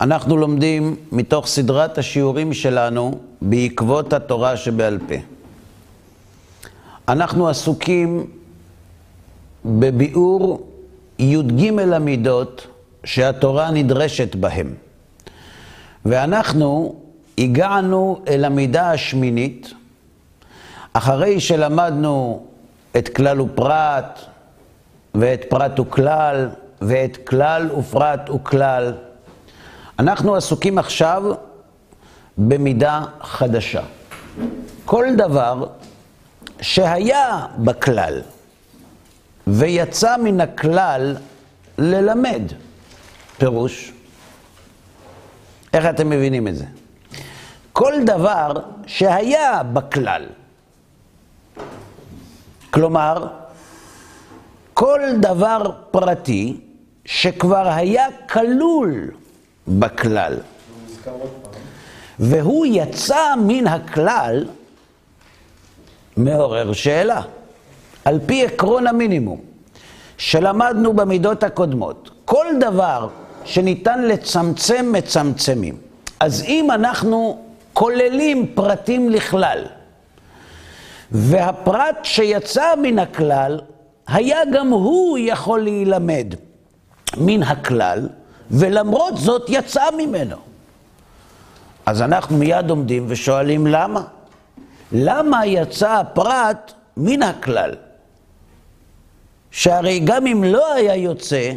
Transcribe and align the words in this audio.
אנחנו 0.00 0.36
לומדים 0.36 0.96
מתוך 1.12 1.46
סדרת 1.46 1.98
השיעורים 1.98 2.52
שלנו 2.52 3.18
בעקבות 3.42 4.12
התורה 4.12 4.56
שבעל 4.56 4.98
פה. 5.08 5.14
אנחנו 7.08 7.48
עסוקים 7.48 8.26
בביאור 9.64 10.66
י"ג 11.18 11.78
המידות 11.92 12.66
שהתורה 13.04 13.70
נדרשת 13.70 14.34
בהם. 14.34 14.74
ואנחנו 16.04 16.94
הגענו 17.38 18.20
אל 18.28 18.44
המידה 18.44 18.90
השמינית, 18.90 19.72
אחרי 20.92 21.40
שלמדנו 21.40 22.46
את 22.96 23.08
כלל 23.08 23.40
ופרט, 23.40 24.18
ואת 25.14 25.44
פרט 25.48 25.80
וכלל, 25.80 26.48
ואת 26.82 27.16
כלל 27.16 27.70
ופרט 27.70 28.30
וכלל. 28.30 28.92
אנחנו 29.98 30.36
עסוקים 30.36 30.78
עכשיו 30.78 31.22
במידה 32.38 33.04
חדשה. 33.20 33.82
כל 34.84 35.06
דבר 35.16 35.66
שהיה 36.60 37.46
בכלל 37.58 38.22
ויצא 39.46 40.16
מן 40.16 40.40
הכלל 40.40 41.16
ללמד, 41.78 42.42
פירוש. 43.38 43.92
איך 45.74 45.84
אתם 45.86 46.10
מבינים 46.10 46.48
את 46.48 46.56
זה? 46.56 46.64
כל 47.72 47.92
דבר 48.06 48.52
שהיה 48.86 49.62
בכלל. 49.62 50.26
כלומר, 52.70 53.26
כל 54.74 55.00
דבר 55.20 55.70
פרטי 55.90 56.60
שכבר 57.04 57.68
היה 57.68 58.06
כלול 58.28 59.10
בכלל. 59.68 60.34
והוא 62.18 62.66
יצא 62.66 63.34
מן 63.46 63.66
הכלל, 63.66 64.44
מעורר 66.16 66.72
שאלה. 66.72 67.22
על 68.04 68.18
פי 68.26 68.44
עקרון 68.44 68.86
המינימום 68.86 69.40
שלמדנו 70.18 70.92
במידות 70.92 71.42
הקודמות, 71.42 72.10
כל 72.24 72.46
דבר 72.60 73.08
שניתן 73.44 74.02
לצמצם, 74.02 74.92
מצמצמים. 74.92 75.76
אז 76.20 76.42
אם 76.42 76.70
אנחנו 76.70 77.38
כוללים 77.72 78.46
פרטים 78.54 79.10
לכלל, 79.10 79.64
והפרט 81.12 81.98
שיצא 82.02 82.74
מן 82.82 82.98
הכלל, 82.98 83.60
היה 84.08 84.38
גם 84.52 84.68
הוא 84.68 85.18
יכול 85.20 85.62
להילמד 85.62 86.34
מן 87.16 87.42
הכלל, 87.42 88.08
ולמרות 88.50 89.16
זאת 89.16 89.44
יצא 89.48 89.84
ממנו. 89.98 90.36
אז 91.86 92.02
אנחנו 92.02 92.36
מיד 92.36 92.70
עומדים 92.70 93.04
ושואלים 93.08 93.66
למה? 93.66 94.02
למה 94.92 95.46
יצא 95.46 95.92
הפרט 95.92 96.72
מן 96.96 97.22
הכלל? 97.22 97.74
שהרי 99.50 100.00
גם 100.04 100.26
אם 100.26 100.44
לא 100.44 100.74
היה 100.74 100.96
יוצא, 100.96 101.52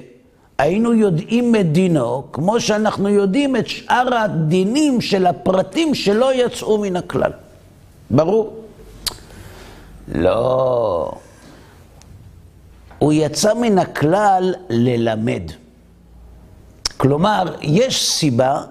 היינו 0.57 0.93
יודעים 0.93 1.55
את 1.55 1.71
דינו, 1.71 2.23
כמו 2.31 2.59
שאנחנו 2.59 3.09
יודעים 3.09 3.55
את 3.55 3.67
שאר 3.67 4.15
הדינים 4.15 5.01
של 5.01 5.27
הפרטים 5.27 5.95
שלא 5.95 6.33
יצאו 6.33 6.77
מן 6.77 6.95
הכלל. 6.95 7.31
ברור? 8.09 8.63
לא. 10.07 11.11
הוא 12.99 13.13
יצא 13.13 13.53
מן 13.53 13.77
הכלל 13.77 14.53
ללמד. 14.69 15.43
כלומר, 17.01 17.43
יש 17.61 18.09
סיבה 18.09 18.61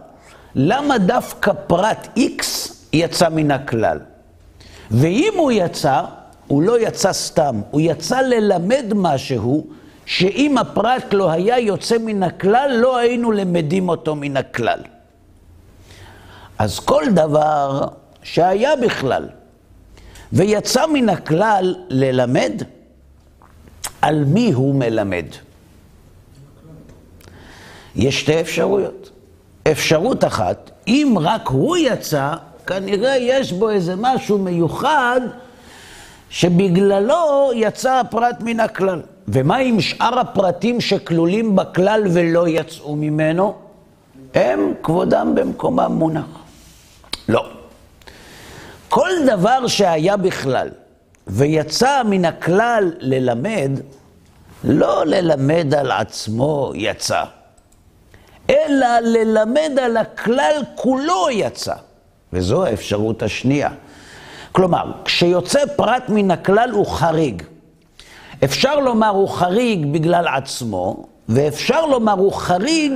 למה 0.55 0.99
דווקא 0.99 1.53
פרט 1.67 2.09
X 2.17 2.45
יצא 2.93 3.29
מן 3.29 3.51
הכלל. 3.51 3.99
ואם 4.91 5.33
הוא 5.37 5.53
יצא, 5.53 6.03
הוא 6.47 6.63
לא 6.63 6.81
יצא 6.81 7.13
סתם, 7.13 7.61
הוא 7.71 7.81
יצא 7.81 8.21
ללמד 8.21 8.85
משהו 8.95 9.67
שאם 10.07 10.59
הפרט 10.59 11.13
לא 11.13 11.31
היה 11.31 11.59
יוצא 11.59 11.99
מן 11.99 12.23
הכלל, 12.23 12.71
לא 12.81 12.99
היינו 12.99 13.33
למדים 13.33 13.89
אותו 13.89 14.15
מן 14.15 14.37
הכלל. 14.37 14.81
אז 16.59 16.79
כל 16.79 17.05
דבר 17.15 17.89
שהיה 18.23 18.77
בכלל 18.77 19.29
ויצא 20.33 20.87
מן 20.87 21.09
הכלל 21.09 21.75
ללמד, 21.89 22.63
על 24.03 24.25
מי 24.25 24.53
הוא 24.53 24.75
מלמד? 24.75 25.27
יש 27.97 28.21
שתי 28.21 28.41
אפשרויות. 28.41 29.11
אפשרות 29.71 30.25
אחת, 30.25 30.71
אם 30.89 31.15
רק 31.21 31.49
הוא 31.49 31.77
יצא, 31.77 32.33
כנראה 32.67 33.17
יש 33.17 33.53
בו 33.53 33.71
איזה 33.71 33.95
משהו 33.97 34.39
מיוחד 34.39 35.21
שבגללו 36.31 37.51
יצא 37.55 37.93
הפרט 37.93 38.37
מן 38.41 38.61
הכלל. 38.61 39.01
ומה 39.29 39.57
עם 39.57 39.81
שאר 39.81 40.19
הפרטים 40.19 40.81
שכלולים 40.81 41.57
בכלל 41.57 42.03
ולא 42.13 42.49
יצאו 42.49 42.97
ממנו? 42.97 43.55
הם 44.35 44.73
כבודם 44.83 45.35
במקומם 45.35 45.93
מונח. 45.93 46.25
לא. 47.29 47.47
כל 48.89 49.11
דבר 49.27 49.67
שהיה 49.67 50.17
בכלל 50.17 50.69
ויצא 51.27 52.03
מן 52.05 52.25
הכלל 52.25 52.93
ללמד, 53.01 53.71
לא 54.65 55.07
ללמד 55.07 55.75
על 55.75 55.91
עצמו 55.91 56.73
יצא, 56.75 57.25
אלא 58.51 58.99
ללמד 59.03 59.79
על 59.83 59.97
הכלל 59.97 60.63
כולו 60.75 61.27
יצא. 61.31 61.75
וזו 62.33 62.65
האפשרות 62.65 63.23
השנייה. 63.23 63.71
כלומר, 64.53 64.93
כשיוצא 65.05 65.61
פרט 65.77 66.09
מן 66.09 66.31
הכלל 66.31 66.71
הוא 66.71 66.87
חריג. 66.87 67.43
אפשר 68.45 68.81
לומר 68.81 69.09
הוא 69.09 69.29
חריג 69.29 69.93
בגלל 69.93 70.29
עצמו, 70.29 71.07
ואפשר 71.29 71.87
לומר 71.87 72.13
הוא 72.13 72.33
חריג 72.33 72.93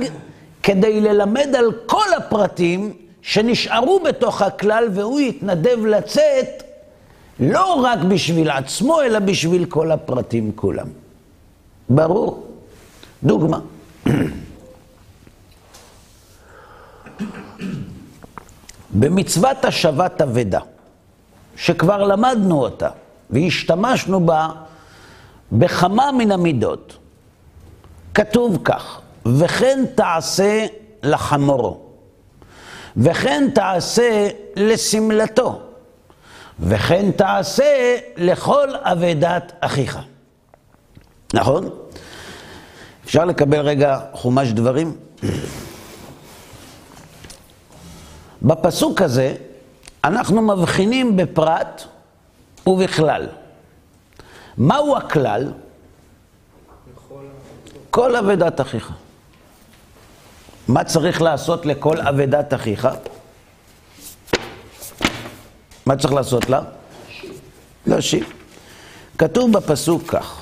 כדי 0.63 1.01
ללמד 1.01 1.55
על 1.55 1.71
כל 1.85 2.13
הפרטים 2.17 2.93
שנשארו 3.21 3.99
בתוך 3.99 4.41
הכלל, 4.41 4.89
והוא 4.93 5.19
יתנדב 5.19 5.85
לצאת 5.85 6.63
לא 7.39 7.73
רק 7.73 7.99
בשביל 7.99 8.49
עצמו, 8.49 9.01
אלא 9.01 9.19
בשביל 9.19 9.65
כל 9.65 9.91
הפרטים 9.91 10.51
כולם. 10.55 10.87
ברור. 11.89 12.47
דוגמה. 13.23 13.59
במצוות 18.99 19.65
השבת 19.65 20.21
אבדה, 20.21 20.59
שכבר 21.55 22.03
למדנו 22.03 22.61
אותה 22.61 22.89
והשתמשנו 23.29 24.25
בה 24.25 24.49
בכמה 25.51 26.11
מן 26.11 26.31
המידות, 26.31 26.97
כתוב 28.13 28.57
כך, 28.63 29.01
וכן 29.25 29.85
תעשה 29.95 30.65
לחמורו, 31.03 31.79
וכן 32.97 33.49
תעשה 33.55 34.27
לשמלתו, 34.55 35.61
וכן 36.59 37.11
תעשה 37.11 37.95
לכל 38.17 38.69
אבדת 38.75 39.51
אחיך. 39.59 39.99
נכון? 41.33 41.69
אפשר 43.05 43.25
לקבל 43.25 43.59
רגע 43.59 43.99
חומש 44.13 44.49
דברים? 44.51 44.95
בפסוק 48.41 49.01
הזה 49.01 49.35
אנחנו 50.03 50.41
מבחינים 50.41 51.17
בפרט 51.17 51.83
ובכלל. 52.67 53.27
מהו 54.57 54.97
הכלל? 54.97 55.51
כל 57.89 58.15
אבדת 58.15 58.61
אחיך. 58.61 58.91
מה 60.67 60.83
צריך 60.83 61.21
לעשות 61.21 61.65
לכל 61.65 62.01
אבדת 62.01 62.53
אחיך? 62.53 62.87
מה 65.85 65.95
צריך 65.95 66.13
לעשות 66.13 66.49
לה? 66.49 66.61
להשיב. 67.87 68.33
כתוב 69.17 69.51
בפסוק 69.51 70.03
כך: 70.07 70.41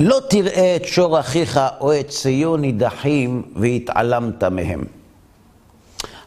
לא 0.00 0.20
תראה 0.28 0.76
את 0.76 0.84
שור 0.84 1.20
אחיך 1.20 1.60
או 1.80 2.00
את 2.00 2.12
שיו 2.12 2.56
נידחים 2.56 3.42
והתעלמת 3.56 4.44
מהם. 4.44 4.84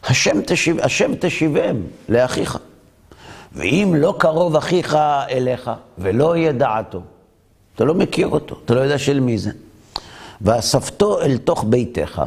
השם, 0.04 0.40
תשיב, 0.46 0.80
השם 0.80 1.12
תשיבם 1.20 1.76
לאחיך. 2.08 2.58
ואם 3.52 3.94
לא 3.96 4.14
קרוב 4.18 4.56
אחיך 4.56 4.98
אליך 5.30 5.70
ולא 5.98 6.36
ידעתו, 6.36 7.00
אתה 7.74 7.84
לא 7.84 7.94
מכיר 7.94 8.28
אותו, 8.28 8.56
אתה 8.64 8.74
לא 8.74 8.80
יודע 8.80 8.98
של 8.98 9.20
מי 9.20 9.38
זה. 9.38 9.50
ואספתו 10.40 11.22
אל 11.22 11.38
תוך 11.38 11.64
ביתך, 11.68 12.22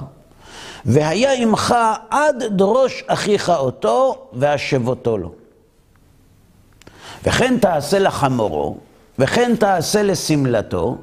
והיה 0.85 1.33
עמך 1.33 1.75
עד 2.09 2.43
דרוש 2.49 3.03
אחיך 3.07 3.49
אותו, 3.49 4.27
והשבותו 4.33 5.17
לו. 5.17 5.31
וכן 7.23 7.57
תעשה 7.59 7.99
לחמורו, 7.99 8.77
וכן 9.19 9.55
תעשה 9.55 10.03
לשמלתו, 10.03 10.97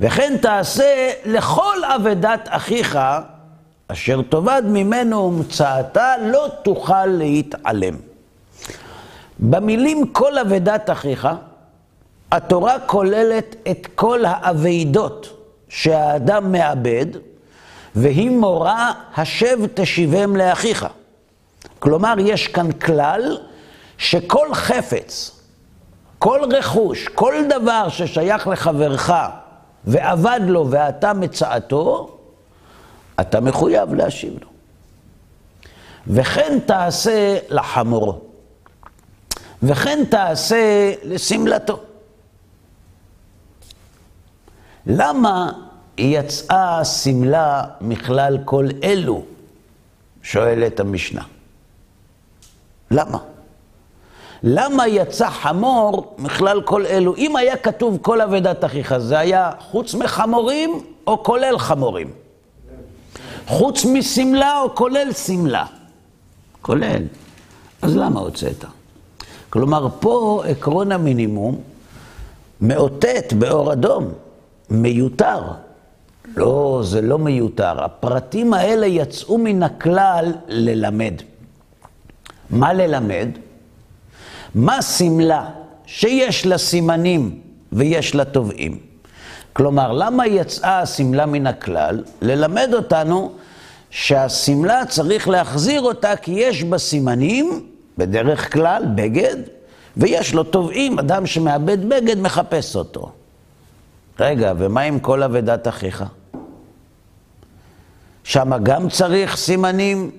וכן 0.00 0.36
תעשה 0.42 1.10
לכל 1.24 1.84
אבדת 1.96 2.48
אחיך, 2.48 2.98
אשר 3.88 4.20
תאבד 4.22 4.62
ממנו 4.66 5.16
ומצאתה, 5.16 6.14
לא 6.22 6.48
תוכל 6.62 7.06
להתעלם. 7.06 7.94
במילים 9.38 10.06
כל 10.12 10.38
אבדת 10.38 10.90
אחיך, 10.90 11.28
התורה 12.32 12.78
כוללת 12.86 13.56
את 13.70 13.86
כל 13.94 14.24
האבדות 14.24 15.28
שהאדם 15.68 16.52
מאבד, 16.52 17.06
והיא 17.94 18.30
מורה, 18.30 18.92
השב 19.16 19.58
תשיבם 19.74 20.36
לאחיך. 20.36 20.86
כלומר, 21.78 22.14
יש 22.18 22.48
כאן 22.48 22.72
כלל 22.72 23.38
שכל 23.98 24.54
חפץ, 24.54 25.40
כל 26.18 26.40
רכוש, 26.52 27.08
כל 27.08 27.34
דבר 27.48 27.88
ששייך 27.88 28.48
לחברך 28.48 29.12
ואבד 29.86 30.40
לו 30.46 30.70
ואתה 30.70 31.12
מצאתו, 31.12 32.18
אתה 33.20 33.40
מחויב 33.40 33.94
להשיב 33.94 34.32
לו. 34.42 34.48
וכן 36.06 36.58
תעשה 36.66 37.38
לחמורו, 37.50 38.20
וכן 39.62 40.04
תעשה 40.10 40.92
לשמלתו. 41.02 41.80
למה 44.86 45.52
יצאה 45.98 46.84
שמלה 46.84 47.64
מכלל 47.80 48.38
כל 48.44 48.68
אלו? 48.82 49.24
שואלת 50.22 50.80
המשנה. 50.80 51.22
למה? 52.90 53.18
למה 54.42 54.88
יצא 54.88 55.30
חמור 55.30 56.14
מכלל 56.18 56.62
כל 56.62 56.86
אלו? 56.86 57.16
אם 57.16 57.36
היה 57.36 57.56
כתוב 57.56 57.98
כל 58.02 58.20
אבדת 58.20 58.64
אחיך, 58.64 58.98
זה 58.98 59.18
היה 59.18 59.50
חוץ 59.58 59.94
מחמורים 59.94 60.80
או 61.06 61.22
כולל 61.22 61.58
חמורים? 61.58 62.10
חוץ 63.46 63.84
משמלה 63.84 64.60
או 64.60 64.74
כולל 64.74 65.12
שמלה? 65.12 65.64
כולל. 66.62 67.02
אז 67.82 67.96
למה 67.96 68.20
הוצאת? 68.20 68.64
כלומר, 69.50 69.88
פה 70.00 70.42
עקרון 70.46 70.92
המינימום 70.92 71.60
מאותת 72.60 73.32
באור 73.38 73.72
אדום, 73.72 74.08
מיותר. 74.70 75.40
לא, 76.36 76.80
זה 76.84 77.00
לא 77.00 77.18
מיותר. 77.18 77.84
הפרטים 77.84 78.54
האלה 78.54 78.86
יצאו 78.86 79.38
מן 79.38 79.62
הכלל 79.62 80.32
ללמד. 80.48 81.14
מה 82.50 82.72
ללמד? 82.72 83.28
מה 84.56 84.82
שמלה 84.82 85.44
שיש 85.86 86.46
לה 86.46 86.58
סימנים 86.58 87.40
ויש 87.72 88.14
לה 88.14 88.24
תובעים? 88.24 88.78
כלומר, 89.52 89.92
למה 89.92 90.26
יצאה 90.26 90.80
השמלה 90.80 91.26
מן 91.26 91.46
הכלל? 91.46 92.04
ללמד 92.22 92.70
אותנו 92.74 93.32
שהשמלה 93.90 94.86
צריך 94.86 95.28
להחזיר 95.28 95.80
אותה 95.80 96.16
כי 96.16 96.32
יש 96.32 96.64
בה 96.64 96.78
סימנים, 96.78 97.66
בדרך 97.98 98.52
כלל, 98.52 98.82
בגד, 98.94 99.36
ויש 99.96 100.34
לו 100.34 100.42
תובעים, 100.44 100.98
אדם 100.98 101.26
שמאבד 101.26 101.88
בגד 101.88 102.18
מחפש 102.18 102.76
אותו. 102.76 103.12
רגע, 104.20 104.52
ומה 104.58 104.80
עם 104.80 105.00
כל 105.00 105.22
אבדת 105.22 105.68
אחיך? 105.68 106.04
שם 108.24 108.52
גם 108.62 108.88
צריך 108.88 109.36
סימנים 109.36 110.10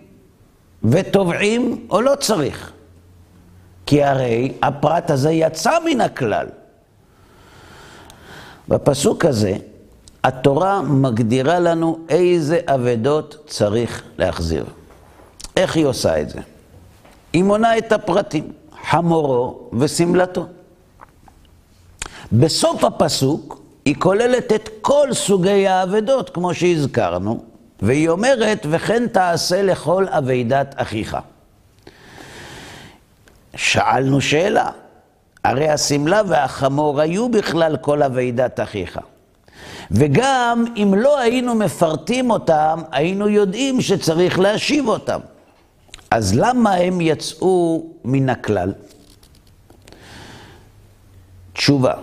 ותובעים, 0.83 1.87
או 1.89 2.01
לא 2.01 2.15
צריך? 2.15 2.71
כי 3.87 4.03
הרי 4.03 4.53
הפרט 4.61 5.11
הזה 5.11 5.31
יצא 5.31 5.71
מן 5.85 6.01
הכלל. 6.01 6.47
בפסוק 8.67 9.25
הזה, 9.25 9.55
התורה 10.23 10.81
מגדירה 10.81 11.59
לנו 11.59 11.99
איזה 12.09 12.59
אבדות 12.65 13.43
צריך 13.47 14.03
להחזיר. 14.17 14.65
איך 15.57 15.75
היא 15.75 15.85
עושה 15.85 16.21
את 16.21 16.29
זה? 16.29 16.39
היא 17.33 17.43
מונה 17.43 17.77
את 17.77 17.91
הפרטים, 17.91 18.51
חמורו 18.89 19.69
ושמלתו. 19.79 20.45
בסוף 22.31 22.83
הפסוק 22.83 23.61
היא 23.85 23.95
כוללת 23.99 24.53
את 24.53 24.69
כל 24.81 25.09
סוגי 25.13 25.67
האבדות, 25.67 26.29
כמו 26.29 26.53
שהזכרנו, 26.53 27.43
והיא 27.81 28.09
אומרת, 28.09 28.65
וכן 28.69 29.07
תעשה 29.07 29.61
לכל 29.61 30.05
אבידת 30.07 30.75
אחיך. 30.77 31.17
שאלנו 33.57 34.21
שאלה, 34.21 34.69
הרי 35.43 35.69
השמלה 35.69 36.21
והחמור 36.27 37.01
היו 37.01 37.29
בכלל 37.29 37.77
כל 37.77 38.03
אבידת 38.03 38.59
אחיך. 38.59 38.99
וגם 39.91 40.65
אם 40.75 40.93
לא 40.97 41.19
היינו 41.19 41.55
מפרטים 41.55 42.31
אותם, 42.31 42.81
היינו 42.91 43.29
יודעים 43.29 43.81
שצריך 43.81 44.39
להשיב 44.39 44.87
אותם. 44.87 45.19
אז 46.11 46.35
למה 46.35 46.73
הם 46.73 47.01
יצאו 47.01 47.85
מן 48.05 48.29
הכלל? 48.29 48.73
תשובה, 51.53 51.93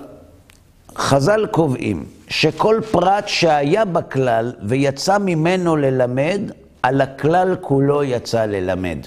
חז"ל 0.97 1.47
קובעים 1.51 2.05
שכל 2.29 2.81
פרט 2.91 3.29
שהיה 3.29 3.85
בכלל 3.85 4.53
ויצא 4.63 5.19
ממנו 5.19 5.77
ללמד, 5.77 6.41
על 6.83 7.01
הכלל 7.01 7.57
כולו 7.61 8.05
יצא 8.05 8.45
ללמד. 8.45 8.99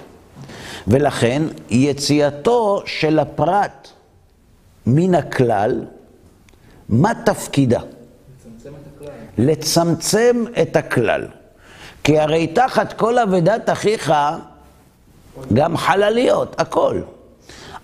ולכן 0.88 1.44
יציאתו 1.70 2.82
של 2.86 3.20
הפרט 3.20 3.88
מן 4.86 5.16
הכלל, 5.16 5.86
מה 6.90 7.12
תפקידה? 7.26 7.80
לצמצם 7.80 8.70
את 8.70 8.88
הכלל. 8.96 9.12
לצמצם 9.38 10.44
את 10.62 10.76
הכלל. 10.76 11.28
כי 12.04 12.20
הרי 12.20 12.48
תחת 12.48 12.94
כל 12.94 13.20
אבדת 13.20 13.70
אחיך 13.70 14.14
גם 15.54 15.78
חלליות, 15.78 16.56
הכל. 16.62 17.02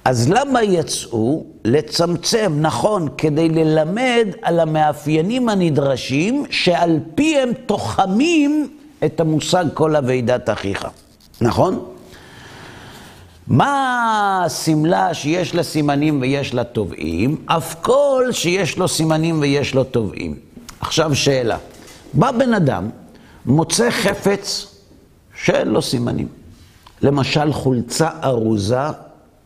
אז 0.06 0.30
למה 0.30 0.64
יצאו? 0.64 1.46
לצמצם, 1.66 2.54
נכון, 2.62 3.08
כדי 3.18 3.50
ללמד 3.50 4.28
על 4.42 4.60
המאפיינים 4.60 5.50
הנדרשים, 5.50 6.46
שעל 6.50 7.00
פיהם 7.16 7.50
תוחמים 7.66 8.78
את 9.06 9.20
המושג 9.20 9.66
כל 9.74 9.96
אבידת 9.96 10.50
אחיך. 10.50 10.88
נכון? 11.42 11.93
מה 13.48 14.44
השמלה 14.46 15.14
שיש 15.14 15.56
לה 15.56 15.64
סימנים 15.64 16.22
ויש 16.22 16.54
לה 16.54 16.64
תובעים? 16.64 17.38
אף 17.46 17.76
כל 17.82 18.26
שיש 18.32 18.78
לו 18.78 18.88
סימנים 18.88 19.40
ויש 19.42 19.76
לו 19.76 19.84
תובעים. 19.84 20.36
עכשיו 20.80 21.16
שאלה, 21.16 21.58
בא 22.14 22.32
בן 22.32 22.54
אדם, 22.54 22.90
מוצא 23.46 23.90
חפץ 23.92 24.76
שאין 25.44 25.68
לו 25.68 25.82
סימנים. 25.82 26.28
למשל 27.02 27.54
חולצה 27.54 28.10
ארוזה 28.24 28.88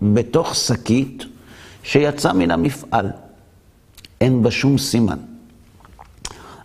בתוך 0.02 0.56
שקית 0.56 1.26
שיצא 1.84 2.34
מן 2.34 2.52
המפעל. 2.52 3.10
אין 4.22 4.44
בה 4.44 4.52
שום 4.52 4.78
סימן. 4.78 5.18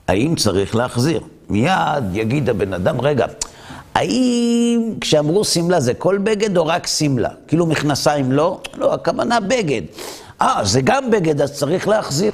האם 0.08 0.34
צריך 0.36 0.76
להחזיר? 0.76 1.20
מיד 1.48 2.04
יגיד 2.12 2.48
הבן 2.48 2.72
אדם, 2.72 3.00
רגע, 3.00 3.26
האם 3.94 4.94
כשאמרו 5.00 5.44
שמלה 5.44 5.80
זה 5.80 5.94
כל 5.94 6.18
בגד 6.18 6.56
או 6.56 6.66
רק 6.66 6.87
שמלה? 6.87 7.28
כאילו 7.46 7.66
מכנסיים 7.66 8.32
לא? 8.32 8.61
לא, 8.75 8.94
הכוונה 8.94 9.40
בגד. 9.40 9.82
אה, 10.42 10.61
זה 10.64 10.80
גם 10.84 11.11
בגד, 11.11 11.40
אז 11.40 11.52
צריך 11.52 11.88
להחזיר. 11.88 12.32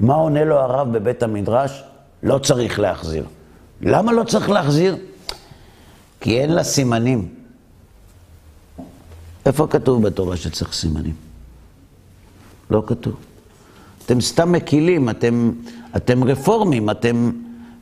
מה 0.00 0.14
עונה 0.14 0.44
לו 0.44 0.58
הרב 0.58 0.92
בבית 0.92 1.22
המדרש? 1.22 1.82
לא 2.22 2.38
צריך 2.38 2.80
להחזיר. 2.80 3.24
למה 3.80 4.12
לא 4.12 4.24
צריך 4.24 4.50
להחזיר? 4.50 4.96
כי 6.20 6.40
אין 6.40 6.52
לה 6.52 6.64
סימנים. 6.64 7.28
איפה 9.46 9.66
כתוב 9.66 10.06
בתורה 10.06 10.36
שצריך 10.36 10.72
סימנים? 10.72 11.14
לא 12.70 12.82
כתוב. 12.86 13.14
אתם 14.06 14.20
סתם 14.20 14.52
מקילים, 14.52 15.10
אתם, 15.10 15.52
אתם 15.96 16.24
רפורמים, 16.24 16.90
אתם... 16.90 17.30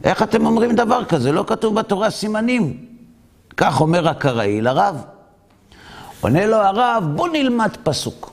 איך 0.05 0.23
אתם 0.23 0.47
אומרים 0.47 0.75
דבר 0.75 1.05
כזה? 1.05 1.33
לא 1.33 1.45
כתוב 1.47 1.75
בתורה 1.75 2.11
סימנים. 2.11 2.77
כך 3.57 3.81
אומר 3.81 4.09
הקראי 4.09 4.61
לרב. 4.61 5.05
עונה 6.21 6.47
לו 6.47 6.57
הרב, 6.57 7.05
בוא 7.15 7.29
נלמד 7.29 7.71
פסוק. 7.83 8.33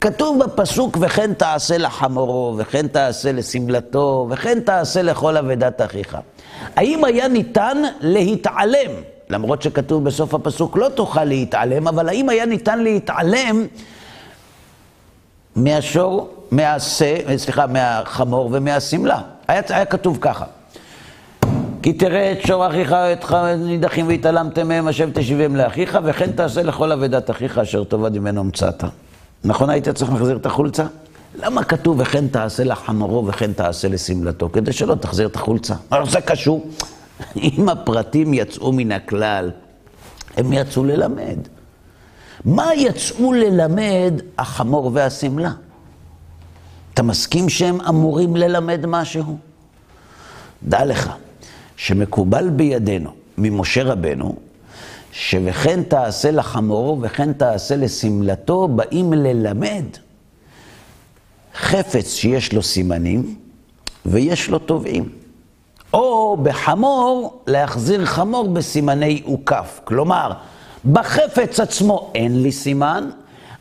כתוב 0.00 0.44
בפסוק, 0.44 0.98
וכן 1.00 1.34
תעשה 1.34 1.78
לחמורו, 1.78 2.54
וכן 2.58 2.86
תעשה 2.86 3.32
לשמלתו, 3.32 4.26
וכן 4.30 4.60
תעשה 4.60 5.02
לכל 5.02 5.36
אבדת 5.36 5.80
אחיך. 5.82 6.18
האם 6.76 7.04
היה 7.04 7.28
ניתן 7.28 7.82
להתעלם, 8.00 8.90
למרות 9.30 9.62
שכתוב 9.62 10.04
בסוף 10.04 10.34
הפסוק 10.34 10.76
לא 10.76 10.88
תוכל 10.88 11.24
להתעלם, 11.24 11.88
אבל 11.88 12.08
האם 12.08 12.28
היה 12.28 12.46
ניתן 12.46 12.78
להתעלם 12.78 13.66
מהשור, 15.56 16.30
מהשה, 16.50 17.38
סליחה, 17.38 17.66
מהחמור 17.66 18.48
ומהשמלה? 18.52 19.20
היה, 19.48 19.62
היה 19.68 19.84
כתוב 19.84 20.18
ככה, 20.20 20.44
כי 21.82 21.92
תראה 21.92 22.32
את 22.32 22.46
שור 22.46 22.66
אחיך 22.66 22.90
ואת 22.90 23.32
נידחים 23.58 24.08
והתעלמתם 24.08 24.68
מהם, 24.68 24.88
השב 24.88 25.08
תשיבם 25.14 25.56
לאחיך, 25.56 25.98
וכן 26.04 26.32
תעשה 26.32 26.62
לכל 26.62 26.92
אבדת 26.92 27.30
אחיך 27.30 27.58
אשר 27.58 27.84
תאבד 27.84 28.18
ממנו 28.18 28.44
מצאת. 28.44 28.84
נכון 29.44 29.70
היית 29.70 29.88
צריך 29.88 30.12
להחזיר 30.12 30.36
את 30.36 30.46
החולצה? 30.46 30.86
למה 31.38 31.64
כתוב 31.64 32.00
וכן 32.00 32.28
תעשה 32.28 32.64
לחמורו 32.64 33.26
וכן 33.26 33.52
תעשה 33.52 33.88
לשמלתו? 33.88 34.48
כדי 34.52 34.72
שלא 34.72 34.94
תחזיר 34.94 35.26
את 35.26 35.36
החולצה. 35.36 35.74
אבל 35.92 36.08
זה 36.08 36.20
קשור. 36.20 36.66
אם 37.36 37.68
הפרטים 37.68 38.34
יצאו 38.34 38.72
מן 38.72 38.92
הכלל, 38.92 39.50
הם 40.36 40.52
יצאו 40.52 40.84
ללמד. 40.84 41.38
מה 42.44 42.74
יצאו 42.74 43.32
ללמד 43.32 44.20
החמור 44.38 44.90
והשמלה? 44.94 45.52
אתה 46.94 47.02
מסכים 47.02 47.48
שהם 47.48 47.80
אמורים 47.80 48.36
ללמד 48.36 48.86
משהו? 48.86 49.36
דע 50.62 50.84
לך, 50.84 51.12
שמקובל 51.82 52.50
בידינו, 52.50 53.10
ממשה 53.38 53.82
רבנו, 53.82 54.36
ש"וכן 55.12 55.82
תעשה 55.82 56.30
לחמורו 56.30 56.98
וכן 57.02 57.32
תעשה 57.32 57.76
לשמלתו", 57.76 58.68
באים 58.68 59.12
ללמד 59.12 59.84
חפץ 61.54 62.14
שיש 62.14 62.52
לו 62.52 62.62
סימנים 62.62 63.34
ויש 64.06 64.48
לו 64.48 64.58
תובעים. 64.58 65.08
או 65.94 66.36
בחמור, 66.42 67.42
להחזיר 67.46 68.04
חמור 68.06 68.48
בסימני 68.48 69.22
אוכף. 69.26 69.80
כלומר, 69.84 70.32
בחפץ 70.92 71.60
עצמו 71.60 72.10
אין 72.14 72.42
לי 72.42 72.52
סימן, 72.52 73.10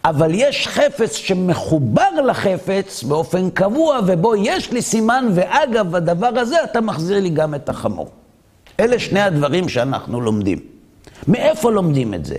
אבל 0.05 0.31
יש 0.33 0.67
חפץ 0.67 1.13
שמחובר 1.13 2.21
לחפץ 2.27 3.03
באופן 3.03 3.49
קבוע, 3.49 3.99
ובו 4.05 4.35
יש 4.35 4.71
לי 4.71 4.81
סימן, 4.81 5.27
ואגב 5.33 5.95
הדבר 5.95 6.39
הזה 6.39 6.63
אתה 6.63 6.81
מחזיר 6.81 7.19
לי 7.19 7.29
גם 7.29 7.55
את 7.55 7.69
החמור. 7.69 8.09
אלה 8.79 8.99
שני 8.99 9.21
הדברים 9.21 9.69
שאנחנו 9.69 10.21
לומדים. 10.21 10.59
מאיפה 11.27 11.71
לומדים 11.71 12.13
את 12.13 12.25
זה? 12.25 12.35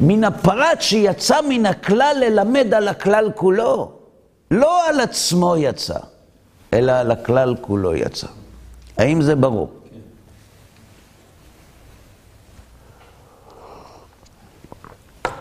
מן 0.00 0.24
הפרט 0.24 0.80
שיצא 0.80 1.40
מן 1.48 1.66
הכלל 1.66 2.16
ללמד 2.20 2.74
על 2.74 2.88
הכלל 2.88 3.30
כולו. 3.34 3.92
לא 4.50 4.88
על 4.88 5.00
עצמו 5.00 5.56
יצא, 5.56 5.98
אלא 6.72 6.92
על 6.92 7.10
הכלל 7.10 7.54
כולו 7.60 7.94
יצא. 7.94 8.26
האם 8.98 9.22
זה 9.22 9.34
ברור? 9.34 9.70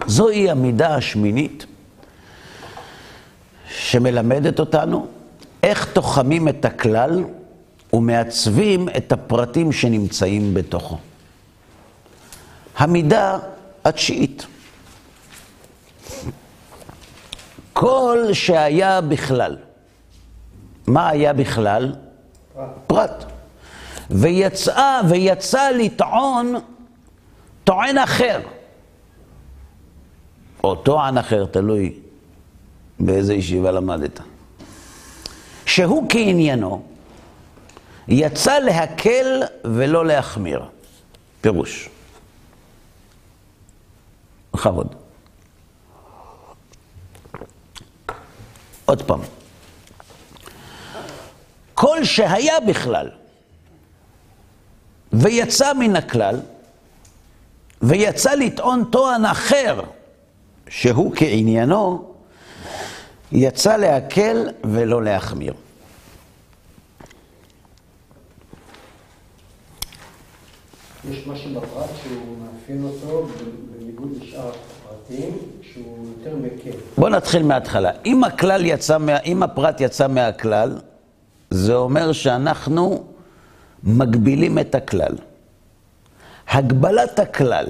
זוהי 0.10 0.50
המידה 0.50 0.96
השמינית 0.96 1.66
שמלמדת 3.70 4.60
אותנו 4.60 5.08
איך 5.64 5.86
תוחמים 5.94 6.48
את 6.48 6.66
הכלל 6.66 7.24
ומעצבים 7.94 8.90
את 8.98 9.12
הפרטים 9.12 9.72
שנמצאים 9.72 10.54
בתוכו. 10.54 10.98
המידה 12.78 13.38
התשיעית. 13.86 14.46
כל 17.74 18.26
שהיה 18.34 19.02
בכלל. 19.02 19.58
מה 20.88 21.10
היה 21.10 21.34
בכלל? 21.34 21.96
פרט. 22.54 22.70
פרט. 22.88 23.26
ויצא, 24.10 25.02
ויצא 25.10 25.70
לטעון 25.70 26.56
טוען 27.64 27.98
אחר. 27.98 28.40
או 30.64 30.76
טוען 30.76 31.18
אחר, 31.18 31.46
תלוי 31.46 31.94
באיזה 33.00 33.34
ישיבה 33.34 33.72
למדת. 33.72 34.20
שהוא 35.66 36.06
כעניינו, 36.10 36.84
יצא 38.08 38.60
להקל 38.60 39.42
ולא 39.64 40.06
להחמיר. 40.06 40.66
פירוש. 41.42 41.90
בכבוד. 44.54 44.96
עוד 48.86 49.02
פעם. 49.02 49.20
כל 51.74 52.04
שהיה 52.04 52.60
בכלל 52.60 53.10
ויצא 55.14 55.74
מן 55.74 55.96
הכלל 55.96 56.40
ויצא 57.82 58.34
לטעון 58.34 58.84
טוען 58.92 59.26
אחר 59.26 59.82
שהוא 60.70 61.12
כעניינו, 61.16 62.14
יצא 63.32 63.78
להקל 63.78 64.50
ולא 64.64 65.04
להחמיר. 65.04 65.54
יש 71.12 71.28
משהו 71.28 71.50
בפרט 71.52 71.90
שהוא 72.04 72.38
מאפיין 72.38 72.84
אותו 72.84 73.28
בניגוד 73.72 74.12
לשאר 74.22 74.50
הפרטים, 74.50 75.38
שהוא 75.62 76.08
יותר 76.18 76.36
מקל. 76.36 76.78
בוא 76.98 77.10
נתחיל 77.10 77.44
מההתחלה. 77.44 77.92
אם 78.06 78.24
הכלל 78.24 78.66
יצא, 78.66 78.98
מה... 78.98 79.20
אם 79.20 79.44
הפרט 79.44 79.82
יצא 79.82 80.08
מהכלל, 80.08 80.78
זה 81.50 81.76
אומר 81.76 82.12
שאנחנו 82.12 83.04
מגבילים 83.84 84.60
את 84.60 84.76
הכלל. 84.76 85.16
הגבלת 86.50 87.20
הכלל, 87.20 87.66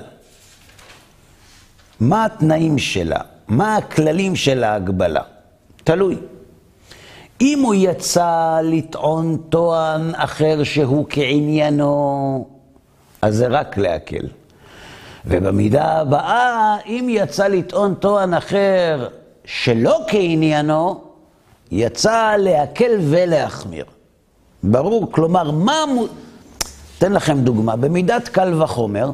מה 2.00 2.26
התנאים 2.26 2.78
שלה? 2.78 3.20
מה 3.48 3.78
הכללים 3.78 4.36
של 4.36 4.64
ההגבלה? 4.64 5.22
תלוי. 5.84 6.16
אם 7.42 7.62
הוא 7.64 7.76
יצא 7.78 8.60
לטעון 8.64 9.38
טוען 9.50 10.12
אחר 10.16 10.64
שהוא 10.64 11.06
כעניינו, 11.10 12.48
אז 13.22 13.36
זה 13.36 13.48
רק 13.48 13.78
להקל. 13.78 14.28
ובמידה 15.26 15.86
הבאה, 15.86 16.78
אם 16.86 17.08
יצא 17.10 17.48
לטעון 17.48 17.96
טוען 17.96 18.34
אחר 18.34 19.08
שלא 19.46 20.00
כעניינו, 20.08 21.02
יצא 21.72 22.36
להקל 22.38 22.98
ולהחמיר. 23.00 23.86
ברור, 24.64 25.12
כלומר, 25.12 25.52
מה... 25.52 25.84
אתן 26.98 27.14
לכם 27.14 27.40
דוגמה, 27.40 27.76
במידת 27.76 28.28
קל 28.28 28.62
וחומר, 28.64 29.12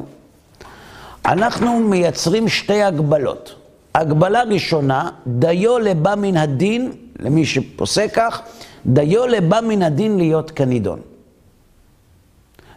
אנחנו 1.26 1.78
מייצרים 1.78 2.48
שתי 2.48 2.82
הגבלות. 2.82 3.54
הגבלה 3.94 4.42
ראשונה, 4.42 5.10
דיו 5.26 5.78
לבא 5.78 6.14
מן 6.18 6.36
הדין, 6.36 6.92
למי 7.18 7.46
שפוסק 7.46 8.10
כך, 8.14 8.42
דיו 8.86 9.26
לבא 9.26 9.60
מן 9.60 9.82
הדין 9.82 10.16
להיות 10.16 10.50
כנידון. 10.50 11.00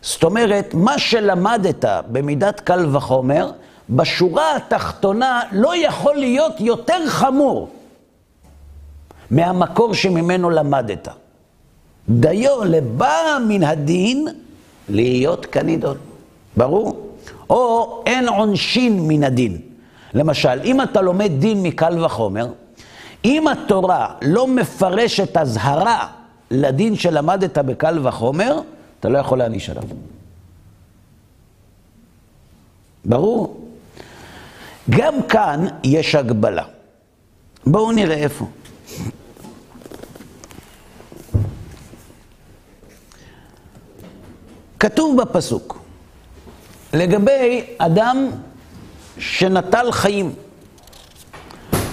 זאת 0.01 0.23
אומרת, 0.23 0.73
מה 0.73 0.99
שלמדת 0.99 1.85
במידת 2.11 2.59
קל 2.59 2.95
וחומר, 2.95 3.51
בשורה 3.89 4.55
התחתונה 4.55 5.41
לא 5.51 5.85
יכול 5.85 6.15
להיות 6.15 6.53
יותר 6.59 7.07
חמור 7.07 7.69
מהמקור 9.31 9.93
שממנו 9.93 10.49
למדת. 10.49 11.07
דיו 12.09 12.63
לבא 12.63 13.37
מן 13.47 13.63
הדין 13.63 14.27
להיות 14.89 15.45
כנידון. 15.45 15.97
ברור? 16.57 16.98
או 17.49 18.03
אין 18.05 18.27
עונשין 18.27 19.07
מן 19.07 19.23
הדין. 19.23 19.57
למשל, 20.13 20.61
אם 20.63 20.81
אתה 20.81 21.01
לומד 21.01 21.31
דין 21.39 21.63
מקל 21.63 22.05
וחומר, 22.05 22.47
אם 23.25 23.47
התורה 23.47 24.13
לא 24.21 24.47
מפרשת 24.47 25.37
אזהרה 25.37 26.07
לדין 26.51 26.95
שלמדת 26.95 27.57
בקל 27.57 28.07
וחומר, 28.07 28.61
אתה 28.99 29.09
לא 29.09 29.17
יכול 29.17 29.37
להעניש 29.37 29.69
עליו. 29.69 29.83
ברור? 33.05 33.69
גם 34.89 35.13
כאן 35.29 35.65
יש 35.83 36.15
הגבלה. 36.15 36.63
בואו 37.65 37.91
נראה 37.91 38.15
איפה. 38.15 38.45
כתוב 44.79 45.21
בפסוק, 45.21 45.78
לגבי 46.93 47.63
אדם 47.77 48.27
שנטל 49.17 49.91
חיים. 49.91 50.33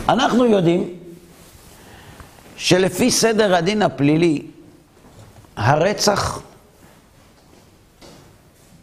אנחנו 0.09 0.45
יודעים 0.45 0.95
שלפי 2.57 3.11
סדר 3.11 3.55
הדין 3.55 3.83
הפלילי, 3.83 4.43
הרצח 5.57 6.41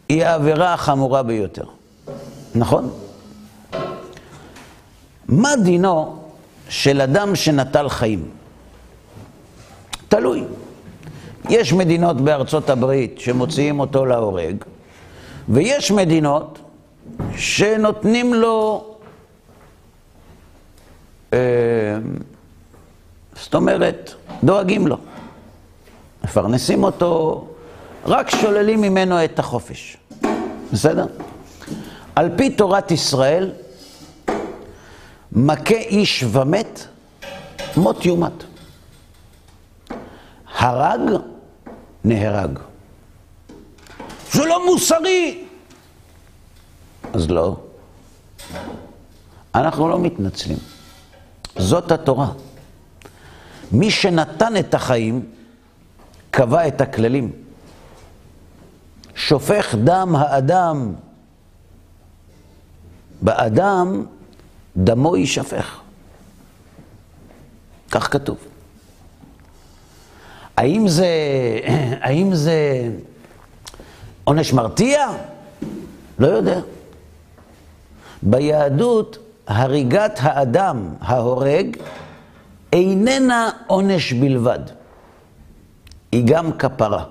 היא 0.08 0.24
העבירה 0.24 0.74
החמורה 0.74 1.22
ביותר, 1.22 1.64
נכון? 2.54 2.90
מה 5.28 5.56
דינו 5.64 6.22
של 6.68 7.00
אדם 7.00 7.36
שנטל 7.36 7.88
חיים? 7.88 8.30
תלוי. 10.08 10.44
יש 11.48 11.72
מדינות 11.72 12.20
בארצות 12.20 12.70
הברית 12.70 13.20
שמוציאים 13.20 13.80
אותו 13.80 14.06
להורג, 14.06 14.64
ויש 15.48 15.90
מדינות 15.90 16.58
שנותנים 17.36 18.34
לו, 18.34 18.84
אה, 21.32 21.38
זאת 23.36 23.54
אומרת, 23.54 24.14
דואגים 24.44 24.86
לו. 24.86 24.96
מפרנסים 26.24 26.84
אותו, 26.84 27.44
רק 28.06 28.30
שוללים 28.30 28.80
ממנו 28.80 29.24
את 29.24 29.38
החופש. 29.38 29.96
בסדר? 30.72 31.06
על 32.16 32.30
פי 32.36 32.50
תורת 32.50 32.90
ישראל, 32.90 33.52
מכה 35.32 35.74
איש 35.74 36.24
ומת, 36.32 36.86
מות 37.76 38.04
יומת. 38.06 38.44
הרג, 40.58 41.00
נהרג. 42.04 42.58
מוסרי! 44.64 45.44
אז 47.12 47.30
לא. 47.30 47.56
אנחנו 49.54 49.88
לא 49.88 49.98
מתנצלים. 49.98 50.58
זאת 51.58 51.92
התורה. 51.92 52.32
מי 53.72 53.90
שנתן 53.90 54.56
את 54.56 54.74
החיים, 54.74 55.26
קבע 56.30 56.68
את 56.68 56.80
הכללים. 56.80 57.32
שופך 59.14 59.74
דם 59.84 60.16
האדם. 60.16 60.94
באדם 63.22 64.06
דמו 64.76 65.16
יישפך. 65.16 65.80
כך 67.90 68.12
כתוב. 68.12 68.38
האם 70.56 70.88
זה, 70.88 71.08
האם 72.06 72.34
זה 72.34 72.90
עונש 74.24 74.52
מרתיע? 74.52 75.06
לא 76.18 76.26
יודע. 76.26 76.60
ביהדות, 78.22 79.18
הריגת 79.46 80.18
האדם 80.22 80.94
ההורג 81.00 81.76
איננה 82.72 83.50
עונש 83.66 84.12
בלבד, 84.12 84.58
היא 86.12 86.22
גם 86.26 86.52
כפרה. 86.52 87.04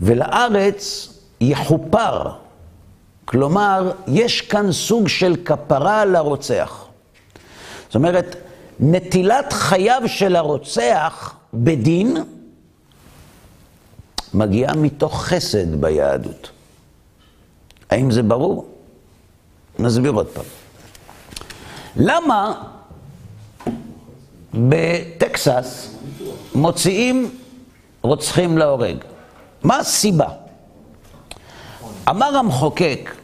ולארץ 0.00 1.08
יכופר, 1.40 2.30
כלומר, 3.24 3.92
יש 4.06 4.40
כאן 4.40 4.72
סוג 4.72 5.08
של 5.08 5.36
כפרה 5.44 6.04
לרוצח. 6.04 6.84
זאת 7.86 7.94
אומרת, 7.94 8.36
נטילת 8.80 9.52
חייו 9.52 10.02
של 10.06 10.36
הרוצח 10.36 11.34
בדין 11.54 12.16
מגיעה 14.34 14.74
מתוך 14.74 15.22
חסד 15.22 15.74
ביהדות. 15.74 16.50
האם 17.90 18.10
זה 18.10 18.22
ברור? 18.22 18.66
נסביר 19.78 20.12
עוד 20.12 20.26
פעם. 20.26 20.44
למה 21.96 22.62
בטקסס 24.54 25.94
מוציאים 26.54 27.30
רוצחים 28.02 28.58
להורג? 28.58 28.96
מה 29.62 29.78
הסיבה? 29.78 30.28
אמר 32.08 32.36
המחוקק, 32.36 33.14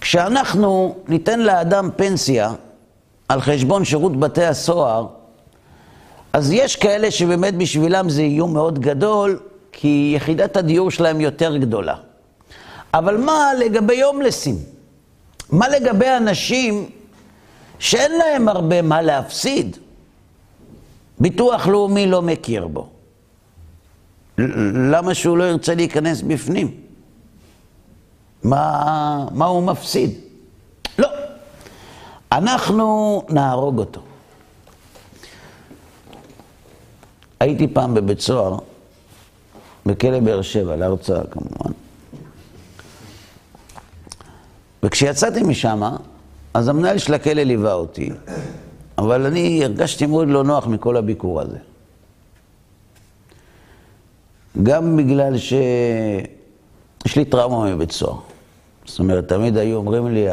כשאנחנו 0.00 0.96
ניתן 1.08 1.40
לאדם 1.40 1.90
פנסיה 1.96 2.52
על 3.28 3.40
חשבון 3.40 3.84
שירות 3.84 4.20
בתי 4.20 4.44
הסוהר, 4.44 5.06
אז 6.32 6.52
יש 6.52 6.76
כאלה 6.76 7.10
שבאמת 7.10 7.54
בשבילם 7.54 8.08
זה 8.08 8.22
איום 8.22 8.52
מאוד 8.52 8.78
גדול, 8.78 9.40
כי 9.72 10.12
יחידת 10.16 10.56
הדיור 10.56 10.90
שלהם 10.90 11.20
יותר 11.20 11.56
גדולה. 11.56 11.94
אבל 12.94 13.16
מה 13.16 13.50
לגבי 13.58 14.02
הומלסים? 14.02 14.56
מה 15.52 15.68
לגבי 15.68 16.08
אנשים 16.16 16.90
שאין 17.78 18.12
להם 18.18 18.48
הרבה 18.48 18.82
מה 18.82 19.02
להפסיד? 19.02 19.76
ביטוח 21.18 21.66
לאומי 21.66 22.06
לא 22.06 22.22
מכיר 22.22 22.66
בו. 22.66 22.88
למה 24.92 25.14
שהוא 25.14 25.38
לא 25.38 25.44
ירצה 25.44 25.74
להיכנס 25.74 26.22
בפנים? 26.22 26.74
מה, 28.44 29.26
מה 29.30 29.46
הוא 29.46 29.62
מפסיד? 29.62 30.10
לא. 30.98 31.08
אנחנו 32.32 33.22
נהרוג 33.28 33.78
אותו. 33.78 34.00
הייתי 37.40 37.68
פעם 37.68 37.94
בבית 37.94 38.20
סוהר, 38.20 38.58
בכלא 39.86 40.20
באר 40.20 40.42
שבע, 40.42 40.76
להרצאה 40.76 41.22
כמובן. 41.30 41.72
וכשיצאתי 44.82 45.42
משם, 45.42 45.82
אז 46.54 46.68
המנהל 46.68 46.98
של 46.98 47.14
הכלא 47.14 47.42
ליווה 47.42 47.72
אותי, 47.72 48.10
אבל 48.98 49.26
אני 49.26 49.64
הרגשתי 49.64 50.06
מאוד 50.06 50.28
לא 50.28 50.44
נוח 50.44 50.66
מכל 50.66 50.96
הביקור 50.96 51.40
הזה. 51.40 51.56
גם 54.62 54.96
בגלל 54.96 55.38
שיש 55.38 57.16
לי 57.16 57.24
טראומה 57.24 57.74
מבית 57.74 57.92
סוהר. 57.92 58.16
זאת 58.84 58.98
אומרת, 58.98 59.28
תמיד 59.28 59.56
היו 59.56 59.76
אומרים 59.76 60.08
לי, 60.08 60.26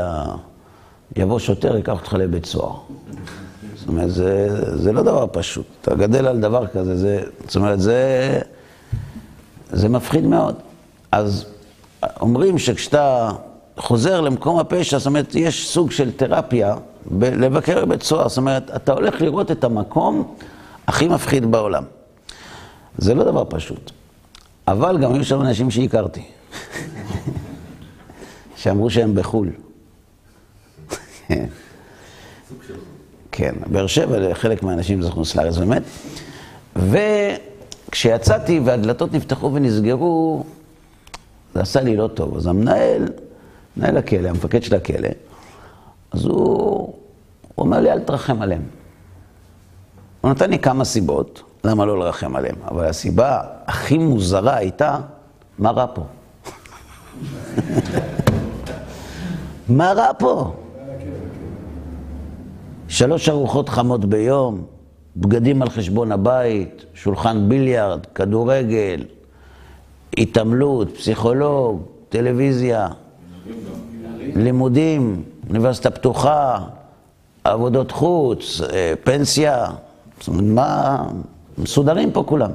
יבוא 1.16 1.40
שוטר, 1.40 1.76
ייקח 1.76 2.00
אותך 2.00 2.14
לבית 2.14 2.46
סוהר. 2.46 2.76
זאת 3.76 3.88
אומרת, 3.88 4.12
זה, 4.12 4.48
זה 4.78 4.92
לא 4.92 5.04
דבר 5.04 5.26
פשוט. 5.32 5.66
אתה 5.82 5.96
גדל 5.96 6.28
על 6.28 6.40
דבר 6.40 6.68
כזה, 6.68 6.98
זה, 6.98 7.24
זאת 7.46 7.56
אומרת, 7.56 7.80
זה, 7.80 8.40
זה 9.71 9.89
מפחיד 9.89 10.23
מאוד. 10.23 10.56
אז 11.12 11.45
אומרים 12.21 12.58
שכשאתה 12.58 13.32
חוזר 13.77 14.21
למקום 14.21 14.60
הפשע, 14.60 14.97
זאת 14.97 15.08
אומרת, 15.08 15.36
יש 15.36 15.69
סוג 15.69 15.91
של 15.91 16.12
תרפיה 16.12 16.75
ב- 17.12 17.23
לבקר 17.23 17.86
בבית 17.86 18.03
סוהר. 18.03 18.30
זאת 18.30 18.38
אומרת, 18.38 18.71
אתה 18.75 18.93
הולך 18.93 19.21
לראות 19.21 19.51
את 19.51 19.63
המקום 19.63 20.36
הכי 20.88 21.08
מפחיד 21.08 21.51
בעולם. 21.51 21.84
זה 22.97 23.13
לא 23.13 23.23
דבר 23.23 23.43
פשוט. 23.49 23.91
אבל 24.67 24.97
גם 24.97 25.13
היו 25.13 25.23
שם 25.23 25.41
אנשים 25.41 25.71
שהכרתי, 25.71 26.23
שאמרו 28.58 28.89
שהם 28.89 29.15
בחו"ל. 29.15 29.49
כן, 33.32 33.56
באר 33.67 33.88
שבע, 33.88 34.34
חלק 34.34 34.63
מהאנשים 34.63 35.01
זה 35.01 35.12
חוץ 35.12 35.36
לארץ 35.36 35.58
באמת. 35.58 35.84
וכשיצאתי 37.88 38.60
והדלתות 38.65 39.13
נפתחו 39.13 39.54
ונסגרו, 39.54 40.43
זה 41.54 41.62
עשה 41.62 41.82
לי 41.82 41.95
לא 41.95 42.08
טוב. 42.08 42.38
אז 42.38 42.47
המנהל, 42.47 43.08
מנהל 43.78 43.97
הכלא, 43.97 44.30
המפקד 44.30 44.63
של 44.63 44.76
הכלא, 44.76 45.10
אז 46.12 46.26
הוא, 46.26 46.38
הוא 47.56 47.65
אומר 47.65 47.80
לי, 47.80 47.91
אל 47.91 48.00
תרחם 48.00 48.41
עליהם. 48.41 48.63
הוא 50.21 50.32
נתן 50.32 50.50
לי 50.50 50.60
כמה 50.60 50.86
סיבות 50.86 51.43
למה 51.63 51.86
לא 51.86 52.00
לרחם 52.00 52.36
עליהם, 52.36 52.56
אבל 52.71 52.86
הסיבה 52.86 53.41
הכי 53.65 53.97
מוזרה 53.97 54.56
הייתה, 54.56 55.00
מה 55.60 55.71
רע 55.71 55.86
פה? 55.93 56.06
מה 59.78 59.93
רע 59.93 60.12
פה? 60.19 60.54
שלוש 62.88 63.30
ארוחות 63.30 63.69
חמות 63.69 64.06
ביום, 64.06 64.65
בגדים 65.19 65.62
על 65.62 65.69
חשבון 65.69 66.12
הבית, 66.12 66.86
שולחן 66.93 67.49
ביליארד, 67.49 68.06
כדורגל, 68.15 69.03
התעמלות, 70.17 70.97
פסיכולוג, 70.97 71.82
טלוויזיה, 72.10 72.88
לימודים, 74.36 75.23
אוניברסיטה 75.49 75.89
פתוחה, 75.89 76.60
עבודות 77.43 77.91
חוץ, 77.91 78.62
אה, 78.62 78.93
פנסיה, 79.03 79.65
זאת 80.19 80.27
אומרת, 80.27 80.43
מה... 80.43 81.06
מסודרים 81.58 82.12
פה 82.12 82.23
כולם. 82.23 82.51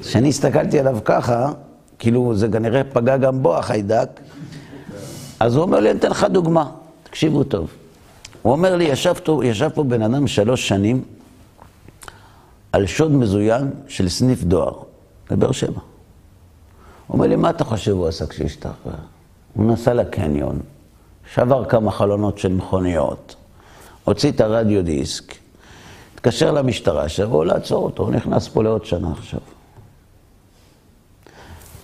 כשאני 0.00 0.28
הסתכלתי 0.28 0.78
עליו 0.78 0.98
ככה, 1.04 1.52
כאילו 1.98 2.36
זה 2.36 2.48
כנראה 2.48 2.84
פגע 2.84 3.16
גם 3.16 3.42
בו 3.42 3.56
החיידק, 3.56 4.08
אז 5.40 5.56
הוא 5.56 5.62
אומר 5.62 5.80
לי, 5.80 5.90
אני 5.90 5.98
אתן 5.98 6.10
לך 6.10 6.26
דוגמה, 6.30 6.70
תקשיבו 7.02 7.44
טוב. 7.44 7.70
הוא 8.42 8.52
אומר 8.52 8.76
לי, 8.76 8.84
ישב, 8.84 9.14
ישב 9.42 9.68
פה 9.74 9.84
בן 9.84 10.02
אדם 10.02 10.26
שלוש 10.26 10.68
שנים 10.68 11.02
על 12.74 12.86
שוד 12.86 13.10
מזוין 13.10 13.70
של 13.88 14.08
סניף 14.08 14.42
דואר 14.42 14.72
בבאר 15.30 15.52
שבע. 15.52 15.80
הוא 17.06 17.14
אומר 17.14 17.26
לי, 17.26 17.36
מה 17.36 17.50
אתה 17.50 17.64
חושב 17.64 17.92
הוא 17.92 18.08
עשה 18.08 18.26
כשהשתחרר? 18.26 18.92
הוא 19.54 19.72
נסע 19.72 19.94
לקניון, 19.94 20.60
שבר 21.34 21.64
כמה 21.64 21.90
חלונות 21.90 22.38
של 22.38 22.52
מכוניות, 22.52 23.34
הוציא 24.04 24.30
את 24.30 24.40
הרדיו 24.40 24.84
דיסק, 24.84 25.34
התקשר 26.14 26.52
למשטרה, 26.52 27.08
שיבואו 27.08 27.44
לעצור 27.44 27.84
אותו, 27.84 28.02
הוא 28.02 28.10
נכנס 28.10 28.48
פה 28.48 28.62
לעוד 28.62 28.84
שנה 28.84 29.12
עכשיו. 29.12 29.40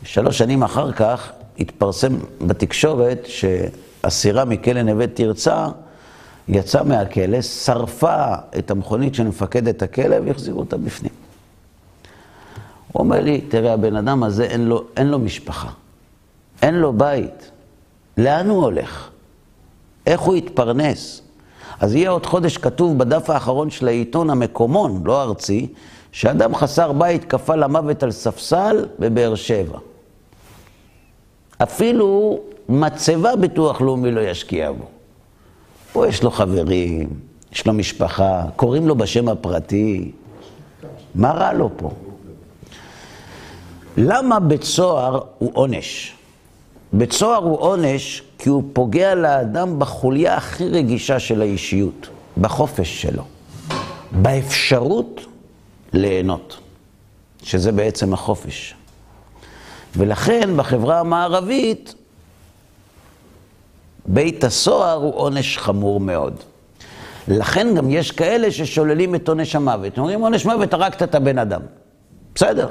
שלוש 0.03 0.39
שנים 0.39 0.63
אחר 0.63 0.93
כך 0.93 1.33
התפרסם 1.59 2.17
בתקשורת 2.47 3.27
שאסירה 3.27 4.45
מכלא 4.45 4.83
נווה 4.83 5.07
תרצה 5.07 5.69
יצאה 6.51 6.83
מהכלא, 6.83 7.43
שרפה 7.43 8.35
את 8.59 8.71
המכונית 8.71 9.15
של 9.15 9.29
מפקדת 9.29 9.83
הכלא 9.83 10.17
והחזירו 10.25 10.61
אותה 10.61 10.77
בפנים. 10.77 11.13
הוא 12.93 13.05
אומר 13.05 13.21
לי, 13.21 13.41
תראה, 13.41 13.73
הבן 13.73 13.97
אדם 13.97 14.23
הזה 14.23 14.45
אין 14.45 14.65
לו, 14.65 14.85
אין 14.97 15.07
לו 15.07 15.19
משפחה, 15.19 15.69
אין 16.63 16.75
לו 16.75 16.93
בית. 16.93 17.51
לאן 18.19 18.49
הוא 18.49 18.63
הולך? 18.63 19.11
איך 20.07 20.21
הוא 20.21 20.37
יתפרנס? 20.37 21.23
אז 21.81 21.95
יהיה 21.95 22.11
עוד 22.11 22.27
חודש 22.27 22.57
כתוב 22.57 22.99
בדף 22.99 23.31
האחרון 23.31 23.71
של 23.71 23.89
העיתון 23.89 24.31
המקומון, 24.31 25.03
לא 25.05 25.23
ארצי, 25.23 25.69
שאדם 26.13 26.55
חסר 26.55 26.93
בית 26.93 27.25
כפה 27.25 27.57
למוות 27.57 28.03
על 28.03 28.11
ספסל 28.11 28.87
בבאר 28.99 29.35
שבע. 29.35 29.79
אפילו 31.63 32.41
מצבה 32.69 33.37
ביטוח 33.37 33.81
לאומי 33.81 34.11
לא 34.11 34.21
ישקיע 34.21 34.73
בו. 34.73 35.00
פה 35.93 36.09
יש 36.09 36.23
לו 36.23 36.31
חברים, 36.31 37.09
יש 37.53 37.67
לו 37.67 37.73
משפחה, 37.73 38.45
קוראים 38.57 38.89
לו 38.89 38.95
בשם 38.95 39.29
הפרטי. 39.29 40.11
מה 41.15 41.31
רע 41.31 41.53
לו 41.53 41.71
פה? 41.77 41.91
למה 43.97 44.41
בית 44.41 44.63
סוהר 44.63 45.21
הוא 45.39 45.51
עונש? 45.55 46.15
בית 46.93 47.13
סוהר 47.13 47.43
הוא 47.43 47.59
עונש 47.59 48.23
כי 48.39 48.49
הוא 48.49 48.63
פוגע 48.73 49.15
לאדם 49.15 49.79
בחוליה 49.79 50.37
הכי 50.37 50.69
רגישה 50.69 51.19
של 51.19 51.41
האישיות, 51.41 52.09
בחופש 52.41 53.03
שלו, 53.03 53.23
באפשרות 54.13 55.21
ליהנות, 55.93 56.59
שזה 57.43 57.73
בעצם 57.73 58.13
החופש. 58.13 58.75
ולכן 59.97 60.57
בחברה 60.57 61.01
המערבית, 61.01 61.95
בית 64.07 64.45
הסוהר 64.45 64.97
הוא 64.97 65.15
עונש 65.15 65.59
חמור 65.59 66.01
מאוד. 66.01 66.35
לכן 67.29 67.75
גם 67.75 67.91
יש 67.91 68.11
כאלה 68.11 68.51
ששוללים 68.51 69.15
את 69.15 69.29
עונש 69.29 69.57
המוות. 69.57 69.99
אומרים, 69.99 70.21
עונש 70.21 70.47
מוות, 70.47 70.75
הרגת 70.75 71.03
את 71.03 71.15
הבן 71.15 71.39
אדם. 71.39 71.61
בסדר. 72.35 72.69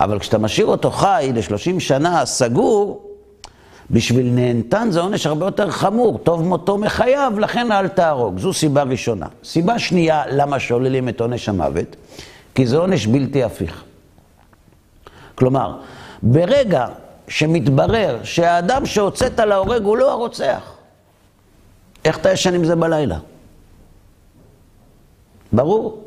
אבל 0.00 0.18
כשאתה 0.18 0.38
משאיר 0.38 0.66
אותו 0.66 0.90
חי 0.90 1.30
ל-30 1.34 1.80
שנה 1.80 2.26
סגור, 2.26 3.10
בשביל 3.90 4.30
נהנתן 4.30 4.88
זה 4.90 5.00
עונש 5.00 5.26
הרבה 5.26 5.46
יותר 5.46 5.70
חמור. 5.70 6.18
טוב 6.18 6.42
מותו 6.42 6.78
מחייו, 6.78 7.32
לכן 7.38 7.72
אל 7.72 7.88
תהרוג. 7.88 8.38
זו 8.38 8.52
סיבה 8.52 8.82
ראשונה. 8.82 9.26
סיבה 9.44 9.78
שנייה, 9.78 10.22
למה 10.30 10.60
שוללים 10.60 11.08
את 11.08 11.20
עונש 11.20 11.48
המוות? 11.48 11.96
כי 12.54 12.66
זה 12.66 12.76
עונש 12.76 13.06
בלתי 13.06 13.44
הפיך. 13.44 13.84
כלומר, 15.34 15.76
ברגע 16.22 16.86
שמתברר 17.28 18.18
שהאדם 18.22 18.86
שהוצאת 18.86 19.40
להורג 19.40 19.82
הוא 19.82 19.96
לא 19.96 20.12
הרוצח, 20.12 20.72
איך 22.04 22.18
אתה 22.18 22.32
ישן 22.32 22.54
עם 22.54 22.64
זה 22.64 22.76
בלילה? 22.76 23.18
ברור. 25.52 26.04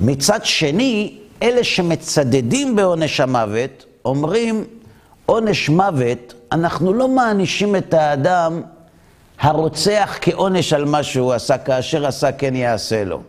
מצד 0.00 0.44
שני, 0.44 1.18
אלה 1.42 1.64
שמצדדים 1.64 2.76
בעונש 2.76 3.20
המוות, 3.20 3.84
אומרים, 4.04 4.64
עונש 5.26 5.68
מוות, 5.68 6.34
אנחנו 6.52 6.92
לא 6.92 7.08
מענישים 7.08 7.76
את 7.76 7.94
האדם 7.94 8.62
הרוצח 9.40 10.18
כעונש 10.20 10.72
על 10.72 10.84
מה 10.84 11.02
שהוא 11.02 11.32
עשה, 11.32 11.58
כאשר 11.58 12.06
עשה 12.06 12.32
כן 12.32 12.54
יעשה 12.54 13.04
לו. 13.04 13.20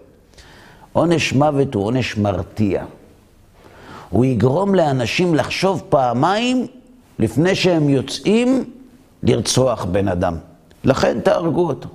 עונש 0.94 1.34
מוות 1.34 1.74
הוא 1.74 1.86
עונש 1.86 2.18
מרתיע. 2.18 2.84
הוא 4.10 4.26
יגרום 4.26 4.76
לאנשים 4.76 5.36
לחשוב 5.36 5.84
פעמיים 5.90 6.68
לפני 7.20 7.56
שהם 7.56 7.90
יוצאים 7.90 8.74
לרצוח 9.24 9.86
בן 9.86 10.08
אדם. 10.08 10.38
לכן 10.84 11.20
תהרגו 11.20 11.68
אותו. 11.68 11.90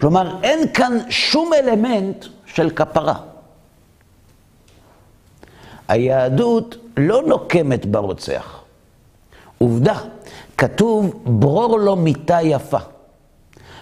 כלומר, 0.00 0.36
אין 0.42 0.72
כאן 0.74 0.98
שום 1.10 1.50
אלמנט 1.54 2.24
של 2.46 2.70
כפרה. 2.70 3.14
היהדות 5.88 6.76
לא 6.96 7.22
נוקמת 7.26 7.86
ברוצח. 7.86 8.60
עובדה, 9.58 9.98
כתוב, 10.58 11.22
ברור 11.24 11.78
לו 11.78 11.96
מיתה 11.96 12.42
יפה. 12.42 12.78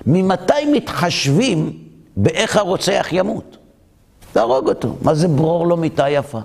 ממתי 0.07 0.53
מתחשבים 0.73 1.79
באיך 2.17 2.57
הרוצח 2.57 3.07
ימות? 3.13 3.57
להרוג 4.37 4.69
אותו. 4.69 4.97
מה 5.03 5.15
זה 5.15 5.29
ברור 5.29 5.67
לו 5.67 5.77
מיתה 5.77 6.11
יפה? 6.11 6.41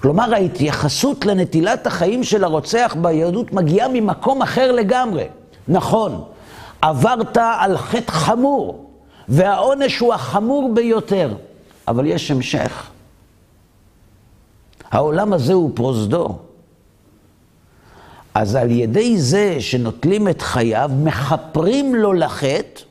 כלומר, 0.00 0.34
ההתייחסות 0.34 1.26
לנטילת 1.26 1.86
החיים 1.86 2.24
של 2.24 2.44
הרוצח 2.44 2.96
ביהדות 3.00 3.52
מגיעה 3.52 3.88
ממקום 3.92 4.42
אחר 4.42 4.72
לגמרי. 4.72 5.24
נכון, 5.68 6.24
עברת 6.82 7.36
על 7.36 7.78
חטא 7.78 8.12
חמור, 8.12 8.90
והעונש 9.28 9.98
הוא 9.98 10.14
החמור 10.14 10.70
ביותר, 10.74 11.34
אבל 11.88 12.06
יש 12.06 12.30
המשך. 12.30 12.90
העולם 14.90 15.32
הזה 15.32 15.52
הוא 15.52 15.70
פרוזדור. 15.74 16.38
אז 18.34 18.54
על 18.54 18.70
ידי 18.70 19.18
זה 19.18 19.56
שנוטלים 19.60 20.28
את 20.28 20.42
חייו, 20.42 20.90
מכפרים 21.02 21.94
לו 21.94 22.12
לחטא, 22.12 22.82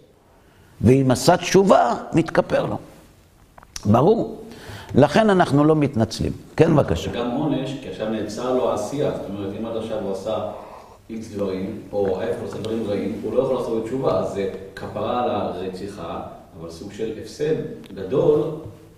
ואם 0.82 1.12
עשה 1.12 1.38
תשובה, 1.38 1.94
מתכפר 2.14 2.66
לו. 2.66 2.78
ברור. 3.86 4.47
לכן 4.98 5.30
אנחנו 5.30 5.64
לא 5.64 5.76
מתנצלים. 5.76 6.32
כן, 6.56 6.76
בבקשה. 6.76 7.12
וגם 7.12 7.32
עונש, 7.32 7.74
כי 7.82 7.90
עכשיו 7.90 8.10
נעצר 8.10 8.54
לו 8.54 8.72
העשייה, 8.72 9.12
זאת 9.12 9.30
אומרת, 9.30 9.54
אם 9.60 9.66
עד 9.66 9.78
עכשיו 9.78 9.98
הוא 10.04 10.12
עשה 10.12 10.38
איקס 11.10 11.28
דברים, 11.28 11.82
או 11.92 12.22
ההפך 12.22 12.42
עושה 12.46 12.58
דברים 12.58 12.84
רעים, 12.88 13.20
הוא 13.24 13.34
לא 13.34 13.42
יכול 13.42 13.56
לעשות 13.56 13.86
תשובה, 13.86 14.20
אז 14.20 14.34
זה 14.34 14.50
כפרה 14.76 15.24
על 15.24 15.30
הרציחה, 15.30 16.22
אבל 16.60 16.70
סוג 16.70 16.94
של 16.94 17.12
הפסד 17.22 17.56
גדול 17.96 18.52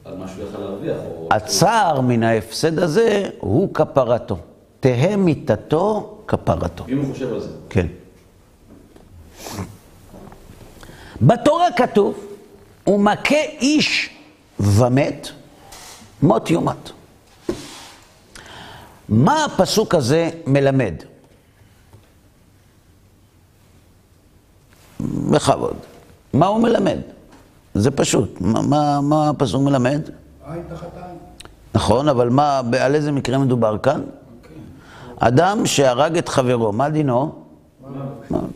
על 0.06 0.18
מה 0.18 0.28
שהוא 0.28 0.50
יכל 0.50 0.60
להרוויח. 0.60 0.98
הצער 1.32 2.02
מן 2.02 2.24
ההפסד 2.24 2.80
הזה 2.80 3.30
הוא 3.40 3.74
כפרתו. 3.74 4.38
תהא 4.80 5.16
מיתתו 5.16 6.18
כפרתו. 6.28 6.86
אם 6.90 6.98
הוא 6.98 7.14
חושב 7.14 7.34
על 7.34 7.40
זה. 7.40 7.50
כן. 7.70 7.88
בתורה 11.22 11.68
כתוב, 11.78 12.26
ומכה 12.88 13.36
איש 13.62 14.10
ומת, 14.60 15.30
מות 16.22 16.50
יומת. 16.50 16.90
מה 19.10 19.46
הפסוק 19.46 19.96
הזה 19.96 20.30
מלמד? 20.48 20.94
בכבוד. 25.32 25.76
מה 26.34 26.46
הוא 26.46 26.62
מלמד? 26.62 26.98
זה 27.74 27.92
פשוט. 27.92 28.42
מה, 28.42 28.62
מה, 28.62 29.02
מה 29.02 29.30
הפסוק 29.30 29.62
מלמד? 29.62 30.02
עין 30.46 30.64
תחת 30.70 30.88
עין. 30.96 31.18
נכון, 31.74 32.10
אבל 32.10 32.30
מה, 32.30 32.62
על 32.80 32.96
איזה 32.96 33.12
מקרה 33.12 33.38
מדובר 33.38 33.78
כאן? 33.78 34.02
אדם 35.20 35.66
שהרג 35.66 36.18
את 36.18 36.30
חברו, 36.30 36.72
מה 36.72 36.90
דינו? 36.90 37.44
מוות. 38.30 38.52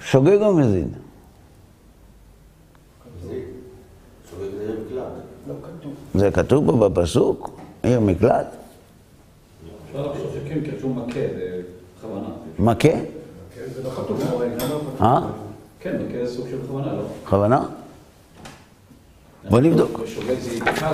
שוגג 0.00 0.42
או 0.42 0.54
מזיד? 0.54 0.88
לא 5.48 5.54
כתוב. 5.62 6.03
זה 6.14 6.30
כתוב 6.30 6.66
פה 6.70 6.88
בפסוק? 6.88 7.50
עיר 7.82 8.00
מקלט? 8.00 8.46
אפשר 9.90 10.06
לחשוב 10.06 10.26
שכן, 10.34 10.60
כי 10.64 10.76
כשהוא 10.76 10.94
מכה, 10.96 11.20
זה 11.20 11.60
בכוונה. 11.98 12.28
מכה? 12.58 12.88
כן, 12.88 13.00
זה 13.74 13.82
לא 13.82 13.90
כתוב. 13.90 14.22
אה? 15.00 15.20
כן, 15.80 15.96
מכה 16.02 16.26
זה 16.26 16.34
סוג 16.36 16.46
של 16.50 16.56
בכוונה, 16.56 16.92
לא? 16.92 17.02
בכוונה? 17.24 17.62
בוא 19.50 19.60
נבדוק. 19.60 20.00
אתה 20.62 20.90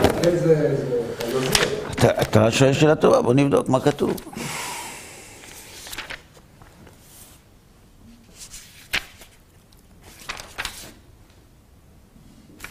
לא. 2.05 2.11
אתה- 2.23 2.51
שואל 2.51 2.73
שאלה 2.73 2.95
טובה, 2.97 3.23
בוא 3.23 3.35
נבדוק 3.35 3.69
מה 3.69 3.81
כתוב. 3.81 4.15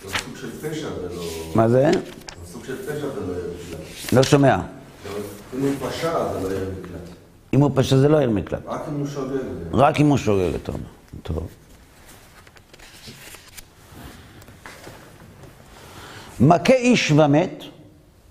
לא... 0.04 0.12
מה 1.56 1.70
זה? 1.70 1.92
זה 2.46 2.52
סוג 2.54 2.66
של 2.66 2.76
פשע 2.86 2.94
זה 3.00 3.22
לא 3.28 3.34
יהיה 3.34 3.44
מקלט. 3.48 3.99
לא 4.14 4.24
שומע. 4.24 4.58
אם 5.54 5.62
הוא 5.62 5.90
פשע 5.90 6.34
זה 6.34 6.50
לא 6.50 6.56
יהיה 6.56 6.70
מקלט. 6.70 7.10
אם 7.54 7.62
הוא 7.62 7.72
פשע 7.76 7.98
זה 7.98 8.10
לא 8.10 8.20
עיר 8.20 8.30
מקלט. 8.30 8.62
רק 8.66 8.82
אם 8.88 9.00
הוא 9.00 9.08
שוגג. 9.08 9.38
רק 9.74 10.00
אם 10.00 10.08
הוא 10.08 10.18
שוגג 10.18 10.54
אותו. 10.54 10.74
טוב. 11.24 11.48
מכה 16.40 16.74
איש 16.74 17.12
ומת, 17.12 17.64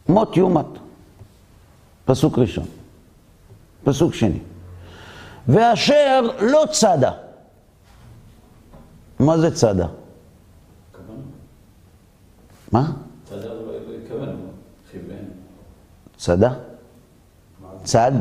מות 0.08 0.36
יומת. 0.36 0.66
פסוק 2.04 2.38
ראשון. 2.38 2.66
פסוק 3.84 4.14
שני. 4.14 4.38
ואשר 5.48 6.20
לא 6.40 6.64
צדה. 6.72 7.12
מה 9.18 9.38
זה 9.38 9.54
צדה? 9.54 9.86
מה? 12.72 12.92
צדה 13.24 13.52
הוא 13.52 13.66
לא 13.66 13.72
התכוון, 14.02 14.28
הוא 14.28 14.36
כיוון. 14.90 15.24
צדה? 16.18 16.52
צד 17.84 18.12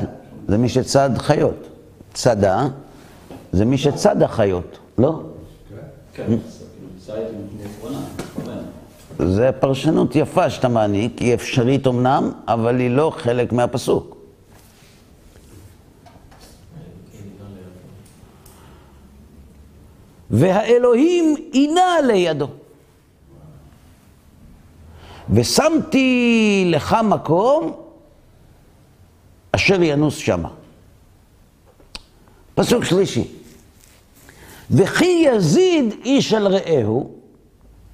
זה 0.47 0.57
מי 0.57 0.69
שצד 0.69 1.10
חיות. 1.17 1.67
צדה 2.13 2.67
זה 3.51 3.65
מי 3.65 3.77
שצד 3.77 4.21
החיות, 4.21 4.77
לא? 4.97 5.21
כן, 6.13 6.27
מכוון. 8.29 8.63
זה 9.19 9.51
פרשנות 9.60 10.15
יפה 10.15 10.49
שאתה 10.49 10.67
מעניק, 10.67 11.19
היא 11.19 11.33
אפשרית 11.33 11.88
אמנם, 11.88 12.31
אבל 12.47 12.79
היא 12.79 12.89
לא 12.89 13.12
חלק 13.17 13.53
מהפסוק. 13.53 14.17
והאלוהים 20.29 21.36
עינה 21.51 21.95
לידו. 22.07 22.47
ושמתי 25.29 26.63
לך 26.67 26.97
מקום 27.03 27.87
אשר 29.51 29.83
ינוס 29.83 30.17
שמה. 30.17 30.49
פסוק 32.55 32.83
שלישי. 32.83 33.27
וכי 34.71 35.25
יזיד 35.25 35.93
איש 36.05 36.33
על 36.33 36.47
רעהו 36.47 37.12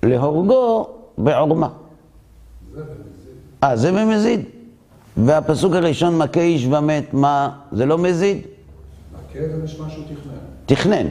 להורגו 0.04 0.90
בעורמה. 1.18 1.70
אה, 3.64 3.76
זה 3.76 3.92
במזיד. 3.92 4.42
והפסוק 5.18 5.74
הראשון, 5.74 6.18
מכה 6.18 6.40
איש 6.40 6.66
ומת, 6.66 7.14
מה? 7.14 7.50
זה 7.72 7.86
לא 7.86 7.98
מזיד? 7.98 8.38
מכה 9.14 9.40
גם 9.40 9.66
יש 9.66 9.80
משהו 9.80 10.04
תכנן. 10.04 10.34
תכנן. 10.66 11.08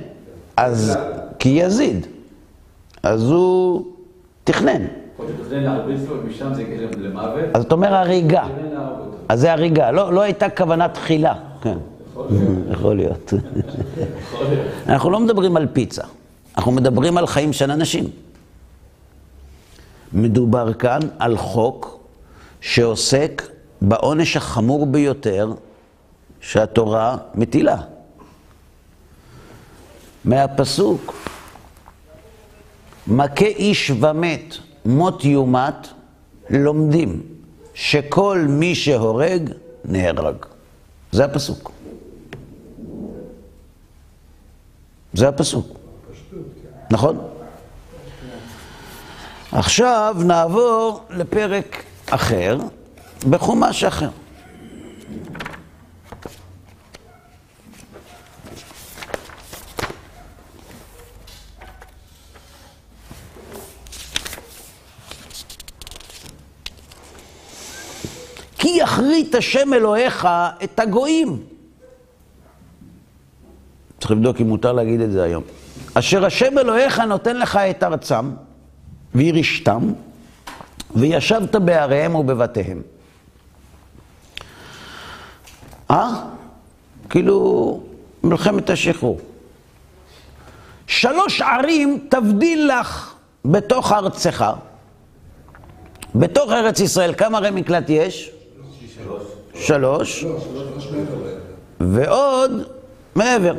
אז 0.57 0.99
כי 1.39 1.49
יזיד. 1.49 2.07
אז 3.03 3.31
הוא 3.31 3.87
תכנן. 4.45 4.83
להיות 5.19 5.37
שתכנן 5.43 5.63
להרביץ 5.63 6.01
לו, 6.09 6.23
ומשם 6.23 6.55
זה 6.55 6.63
יגיע 6.63 6.89
למוות. 6.99 7.45
אז 7.55 7.65
אתה 7.65 7.75
אומר 7.75 7.95
הריגה. 7.95 8.47
אז 9.29 9.41
זה 9.41 9.53
הריגה. 9.53 9.91
לא, 9.91 10.13
לא 10.13 10.21
הייתה 10.21 10.51
כוונה 10.51 10.89
תחילה. 10.89 11.35
כן. 11.63 11.79
יכול 12.71 12.97
להיות. 12.97 13.33
אנחנו 14.89 15.11
לא 15.11 15.21
מדברים 15.21 15.57
על 15.57 15.67
פיצה, 15.73 16.03
אנחנו 16.57 16.73
מדברים 16.73 17.17
על 17.17 17.27
חיים 17.27 17.53
של 17.53 17.71
אנשים. 17.71 18.05
מדובר 20.13 20.73
כאן 20.73 21.01
על 21.19 21.37
חוק 21.37 21.99
שעוסק 22.61 23.43
בעונש 23.81 24.37
החמור 24.37 24.87
ביותר 24.87 25.53
שהתורה 26.41 27.17
מטילה. 27.35 27.77
מהפסוק, 30.25 31.15
מכה 33.07 33.45
איש 33.45 33.91
ומת, 34.01 34.55
מות 34.85 35.25
יומת, 35.25 35.89
לומדים 36.51 37.23
שכל 37.75 38.45
מי 38.49 38.75
שהורג 38.75 39.51
נהרג. 39.85 40.37
זה 41.13 41.25
הפסוק. 41.25 41.73
זה 45.15 45.29
הפסוק. 45.29 45.79
נכון? 46.91 47.19
עכשיו 49.53 50.17
נעבור 50.19 51.05
לפרק 51.11 51.83
אחר, 52.11 52.59
בחומש 53.31 53.85
אחר. 53.85 54.09
כי 68.63 68.69
יכרית 68.69 69.35
השם 69.35 69.75
אלוהיך 69.75 70.29
את 70.65 70.81
הגויים. 70.81 71.43
צריך 74.01 74.11
לבדוק 74.11 74.41
אם 74.41 74.49
מותר 74.49 74.73
להגיד 74.73 75.01
את 75.01 75.13
זה 75.13 75.23
היום. 75.23 75.43
אשר 75.95 76.25
השם 76.25 76.59
אלוהיך 76.59 76.99
נותן 76.99 77.37
לך 77.37 77.57
את 77.57 77.83
ארצם, 77.83 78.31
וירשתם, 79.15 79.93
וישבת 80.97 81.57
בעריהם 81.57 82.15
ובבתיהם. 82.15 82.83
אה? 85.91 86.11
כאילו 87.11 87.81
מלחמת 88.25 88.71
השחרור. 88.71 89.21
שלוש 90.87 91.41
ערים 91.41 92.07
תבדיל 92.09 92.71
לך 92.79 93.15
בתוך 93.45 93.93
ארצך. 93.93 94.45
בתוך 96.15 96.53
ארץ 96.53 96.81
ישראל, 96.81 97.15
כמה 97.15 97.39
ערי 97.39 97.51
מקלט 97.51 97.91
יש? 97.91 98.33
שלוש. 99.55 100.25
ועוד 101.81 102.51
מעבר. 103.15 103.55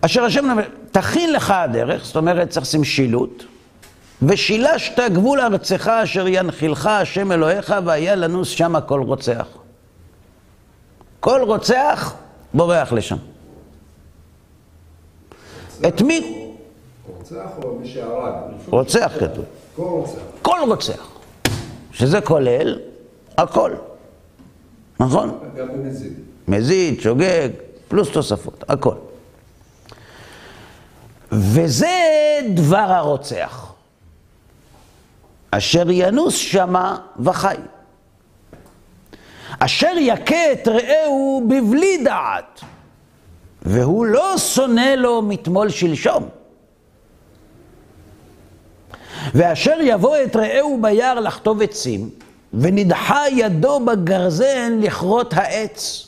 אשר 0.00 0.24
השם 0.24 0.46
נאמר, 0.46 0.62
תכין 0.92 1.32
לך 1.32 1.50
הדרך, 1.50 2.04
זאת 2.04 2.16
אומרת 2.16 2.50
צריך 2.50 2.66
לשים 2.66 2.84
שילוט, 2.84 3.44
ושילשת 4.22 5.00
גבול 5.12 5.40
ארצך 5.40 5.88
אשר 5.88 6.28
ינחילך 6.28 6.86
השם 6.86 7.32
אלוהיך 7.32 7.74
והיה 7.84 8.14
לנוס 8.14 8.48
שמה 8.48 8.80
כל 8.80 9.02
רוצח. 9.02 9.46
כל 11.20 11.40
רוצח 11.42 12.14
בורח 12.54 12.92
לשם. 12.92 13.16
את 15.88 16.02
מי? 16.02 16.48
רוצח 17.06 17.50
או 17.62 17.78
מי 17.80 17.88
שהרג? 17.88 18.32
רוצח 18.66 19.12
כתוב. 19.20 19.44
כל 19.76 19.82
רוצח. 19.82 20.18
כל 20.42 20.58
רוצח. 20.68 21.08
שזה 21.92 22.20
כולל 22.20 22.78
הכל. 23.38 23.72
נכון? 25.00 25.38
גם 25.56 25.68
במזיד. 25.68 26.12
מזיד, 26.48 27.00
שוגג, 27.00 27.48
פלוס 27.88 28.10
תוספות, 28.10 28.64
הכל. 28.68 28.94
וזה 31.32 31.96
דבר 32.54 32.76
הרוצח, 32.76 33.72
אשר 35.50 35.90
ינוס 35.90 36.34
שמה 36.34 36.98
וחי. 37.18 37.56
אשר 39.58 39.92
יכה 39.98 40.52
את 40.52 40.68
רעהו 40.68 41.48
בבלי 41.48 42.04
דעת, 42.04 42.60
והוא 43.62 44.06
לא 44.06 44.38
שונא 44.38 44.94
לו 44.96 45.22
מתמול 45.22 45.68
שלשום. 45.68 46.28
ואשר 49.34 49.76
יבוא 49.80 50.16
את 50.24 50.36
רעהו 50.36 50.78
ביער 50.82 51.20
לחטוב 51.20 51.62
עצים, 51.62 52.10
ונדחה 52.60 53.22
ידו 53.32 53.80
בגרזן 53.86 54.78
לכרות 54.80 55.34
העץ, 55.34 56.06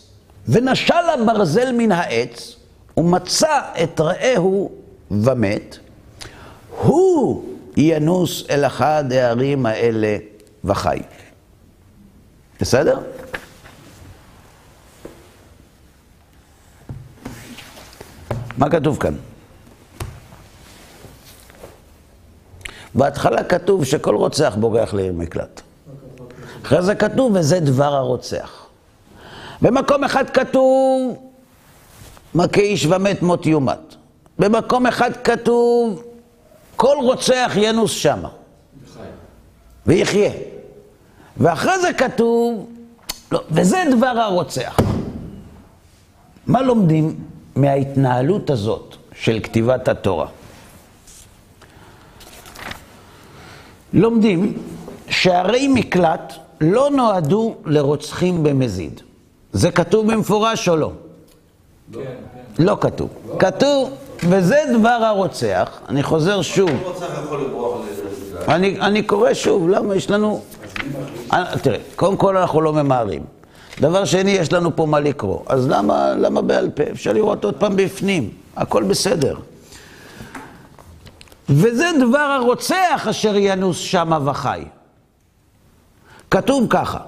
ונשל 0.48 0.94
הברזל 0.94 1.72
מן 1.72 1.92
העץ, 1.92 2.56
ומצא 2.96 3.60
את 3.82 4.00
רעהו 4.00 4.72
ומת, 5.10 5.78
הוא 6.82 7.44
ינוס 7.76 8.44
אל 8.50 8.64
אחד 8.66 9.04
הערים 9.12 9.66
האלה 9.66 10.16
וחי. 10.64 10.98
בסדר? 12.60 12.98
מה 18.58 18.70
כתוב 18.70 18.98
כאן? 18.98 19.14
בהתחלה 22.94 23.44
כתוב 23.44 23.84
שכל 23.84 24.14
רוצח 24.14 24.56
בורח 24.60 24.94
לעיר 24.94 25.12
מקלט. 25.12 25.65
אחרי 26.66 26.82
זה 26.82 26.94
כתוב, 26.94 27.32
וזה 27.34 27.60
דבר 27.60 27.94
הרוצח. 27.94 28.66
במקום 29.62 30.04
אחד 30.04 30.30
כתוב, 30.30 31.18
מכה 32.34 32.60
איש 32.60 32.86
ומת 32.86 33.22
מות 33.22 33.46
יומת. 33.46 33.94
במקום 34.38 34.86
אחד 34.86 35.10
כתוב, 35.24 36.02
כל 36.76 36.96
רוצח 37.02 37.52
ינוס 37.56 37.90
שמה. 37.90 38.28
ויחיה. 39.86 40.30
ואחרי 41.36 41.80
זה 41.80 41.92
כתוב, 41.92 42.70
לא, 43.32 43.42
וזה 43.50 43.84
דבר 43.96 44.06
הרוצח. 44.06 44.76
מה 46.46 46.62
לומדים 46.62 47.18
מההתנהלות 47.56 48.50
הזאת 48.50 48.96
של 49.14 49.40
כתיבת 49.42 49.88
התורה? 49.88 50.26
לומדים 53.92 54.58
שערי 55.08 55.68
מקלט 55.68 56.45
לא 56.60 56.90
נועדו 56.90 57.54
לרוצחים 57.64 58.42
במזיד. 58.42 59.00
זה 59.52 59.70
כתוב 59.70 60.12
במפורש 60.12 60.68
או 60.68 60.76
לא? 60.76 60.92
לא 62.58 62.76
כתוב. 62.80 63.08
כתוב, 63.38 63.90
וזה 64.22 64.56
דבר 64.78 64.88
הרוצח, 64.88 65.80
אני 65.88 66.02
חוזר 66.02 66.42
שוב, 66.42 66.70
אני, 68.48 68.80
אני 68.80 69.02
קורא 69.02 69.34
שוב, 69.34 69.68
למה 69.68 69.96
יש 69.96 70.10
לנו... 70.10 70.42
אה, 71.32 71.58
תראה, 71.62 71.78
קודם 71.96 72.16
כל 72.16 72.36
אנחנו 72.36 72.60
לא 72.60 72.72
ממהרים. 72.72 73.22
דבר 73.80 74.04
שני, 74.04 74.30
יש 74.30 74.52
לנו 74.52 74.76
פה 74.76 74.86
מה 74.86 75.00
לקרוא. 75.00 75.38
אז 75.46 75.68
למה, 75.68 76.14
למה 76.14 76.42
בעל 76.42 76.70
פה? 76.70 76.82
אפשר 76.92 77.12
לראות 77.12 77.44
עוד 77.44 77.54
פעם 77.54 77.76
בפנים, 77.76 78.30
הכל 78.56 78.82
בסדר. 78.82 79.36
וזה 81.48 81.86
דבר 82.00 82.18
הרוצח 82.18 83.06
אשר 83.10 83.36
ינוס 83.36 83.78
שמה 83.78 84.18
וחי. 84.24 84.64
כתוב 86.30 86.66
ככה, 86.70 86.98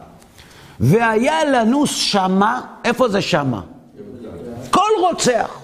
והיה 0.80 1.44
לנוס 1.44 1.90
שמה, 1.90 2.60
איפה 2.84 3.08
זה 3.08 3.22
שמה? 3.22 3.60
כל 4.70 4.90
רוצח. 5.00 5.60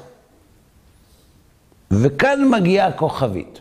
וכאן 1.91 2.49
מגיעה 2.51 2.87
הכוכבית. 2.87 3.61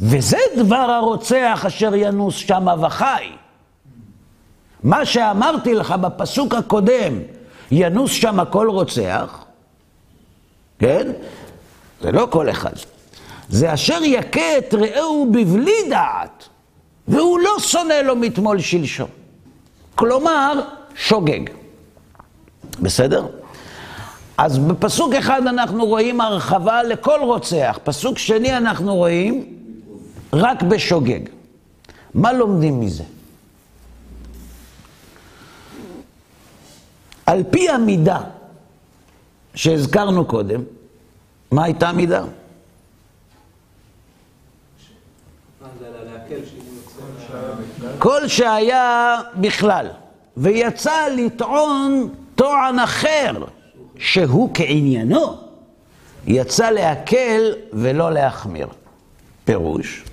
וזה 0.00 0.38
דבר 0.56 0.76
הרוצח 0.76 1.64
אשר 1.66 1.94
ינוס 1.94 2.34
שמה 2.34 2.86
וחי. 2.86 3.32
מה 4.82 5.06
שאמרתי 5.06 5.74
לך 5.74 5.90
בפסוק 5.90 6.54
הקודם, 6.54 7.18
ינוס 7.70 8.12
שמה 8.12 8.44
כל 8.44 8.68
רוצח, 8.70 9.44
כן? 10.78 11.12
זה 12.00 12.12
לא 12.12 12.28
כל 12.30 12.50
אחד. 12.50 12.72
זה 13.48 13.74
אשר 13.74 13.98
יכה 14.02 14.58
את 14.58 14.74
רעהו 14.74 15.26
בבלי 15.30 15.88
דעת, 15.90 16.48
והוא 17.08 17.40
לא 17.40 17.50
שונא 17.58 17.92
לו 17.92 18.16
מתמול 18.16 18.60
שלשום. 18.60 19.08
כלומר, 19.94 20.60
שוגג. 20.96 21.40
בסדר? 22.82 23.26
אז 24.38 24.58
בפסוק 24.58 25.14
אחד 25.14 25.46
אנחנו 25.46 25.86
רואים 25.86 26.20
הרחבה 26.20 26.82
לכל 26.82 27.20
רוצח, 27.22 27.78
פסוק 27.84 28.18
שני 28.18 28.56
אנחנו 28.56 28.94
רואים 28.94 29.56
רק 30.32 30.62
בשוגג. 30.62 31.20
מה 32.14 32.32
לומדים 32.32 32.80
מזה? 32.80 33.04
על 37.26 37.42
פי 37.50 37.70
המידה 37.70 38.20
שהזכרנו 39.54 40.24
קודם, 40.24 40.62
מה 41.50 41.64
הייתה 41.64 41.88
המידה? 41.88 42.24
כל 47.98 48.28
שהיה 48.28 49.16
בכלל, 49.36 49.86
ויצא 50.36 51.08
לטעון 51.16 52.08
טוען 52.34 52.78
אחר, 52.78 53.32
שהוא 53.98 54.50
כעניינו, 54.54 55.36
יצא 56.26 56.70
להקל 56.70 57.52
ולא 57.72 58.12
להחמיר. 58.12 58.68
פירוש, 59.44 60.04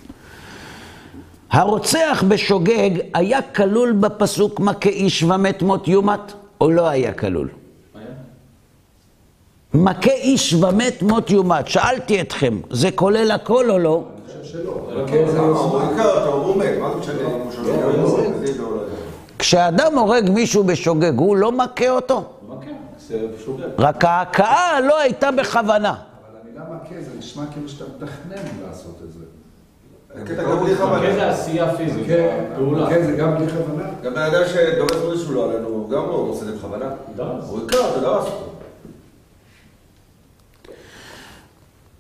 הרוצח 1.51 2.23
בשוגג 2.27 2.89
היה 3.13 3.41
כלול 3.41 3.91
בפסוק 3.91 4.59
מכה 4.59 4.89
איש 4.89 5.23
ומת 5.23 5.61
מות 5.61 5.87
יומת, 5.87 6.33
או 6.61 6.71
לא 6.71 6.87
היה 6.87 7.13
כלול? 7.13 7.49
מכה 9.73 10.11
איש 10.11 10.53
ומת 10.53 11.01
מות 11.01 11.29
יומת. 11.29 11.67
שאלתי 11.67 12.21
אתכם, 12.21 12.61
זה 12.69 12.91
כולל 12.91 13.31
הכל 13.31 13.71
או 13.71 13.79
לא? 13.79 14.03
זה 16.93 16.99
משנה 16.99 17.21
אם 17.21 17.41
הוא 17.41 17.51
שוגג? 17.51 17.71
כשאדם 19.39 19.97
הורג 19.97 20.29
מישהו 20.29 20.63
בשוגג, 20.63 21.17
הוא 21.17 21.37
לא 21.37 21.51
מכה 21.51 21.89
אותו? 21.89 22.23
רק 23.79 24.05
ההכאה 24.05 24.79
לא 24.81 24.99
הייתה 24.99 25.31
בכוונה. 25.31 25.89
אבל 25.89 26.39
המילה 26.43 26.61
מכה 26.61 26.95
זה 27.01 27.09
נשמע 27.17 27.43
כאילו 27.53 27.69
שאתה 27.69 27.83
מתכנן 27.95 28.67
לעשות 28.67 28.95
את 29.07 29.13
זה. 29.13 29.19
מכה. 30.85 31.13
זה 31.13 31.29
עשייה 31.29 31.75
פיזית, 31.75 32.05
מכה, 32.05 32.55
פעולה. 32.55 32.85
מכה 32.85 33.03
זה 33.03 33.11
גם 33.11 33.35
בלי 33.37 33.45
כוונה. 33.47 33.89
גם 34.03 34.13
בן 34.13 34.21
אדם 34.21 34.41
שדורס 34.47 35.03
מישהו 35.11 35.33
לא 35.33 35.49
עלינו, 35.51 35.67
הוא 35.67 35.89
גם 35.89 36.01
לא 36.09 36.13
עושה 36.13 36.41
את 36.41 36.47
זה 36.47 36.55
בכוונה. 36.55 36.85
הוא 37.47 37.59
היכה 37.59 37.77
אותו, 37.77 38.01
דרס 38.01 38.25
אותו. 38.25 38.50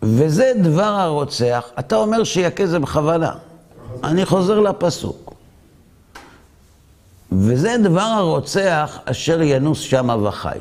וזה 0.03 0.51
דבר 0.61 0.83
הרוצח. 0.83 1.69
אתה 1.79 1.95
אומר 1.95 2.23
שיכה 2.23 2.65
זה 2.67 2.79
בכוונה. 2.79 3.35
אני 4.03 4.25
חוזר 4.25 4.59
לפסוק. 4.59 5.33
וזה 7.31 7.75
דבר 7.83 8.01
הרוצח 8.01 8.99
אשר 9.05 9.41
ינוס 9.41 9.79
שמה 9.79 10.27
וחי. 10.27 10.59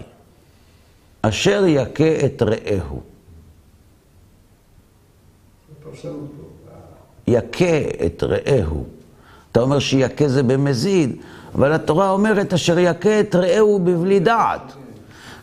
אשר 1.23 1.65
יכה 1.67 2.27
את 2.27 2.43
רעהו. 2.43 3.01
יכה 7.27 7.81
את 8.07 8.23
רעהו. 8.23 8.85
אתה 9.53 9.61
אומר 9.61 9.79
שיכה 9.79 10.29
זה 10.29 10.43
במזיד, 10.43 11.17
אבל 11.55 11.73
התורה 11.73 12.11
אומרת 12.11 12.53
אשר 12.53 12.79
יכה 12.79 13.21
את 13.21 13.35
רעהו 13.35 13.79
בבלי 13.79 14.21
דעת. 14.21 14.73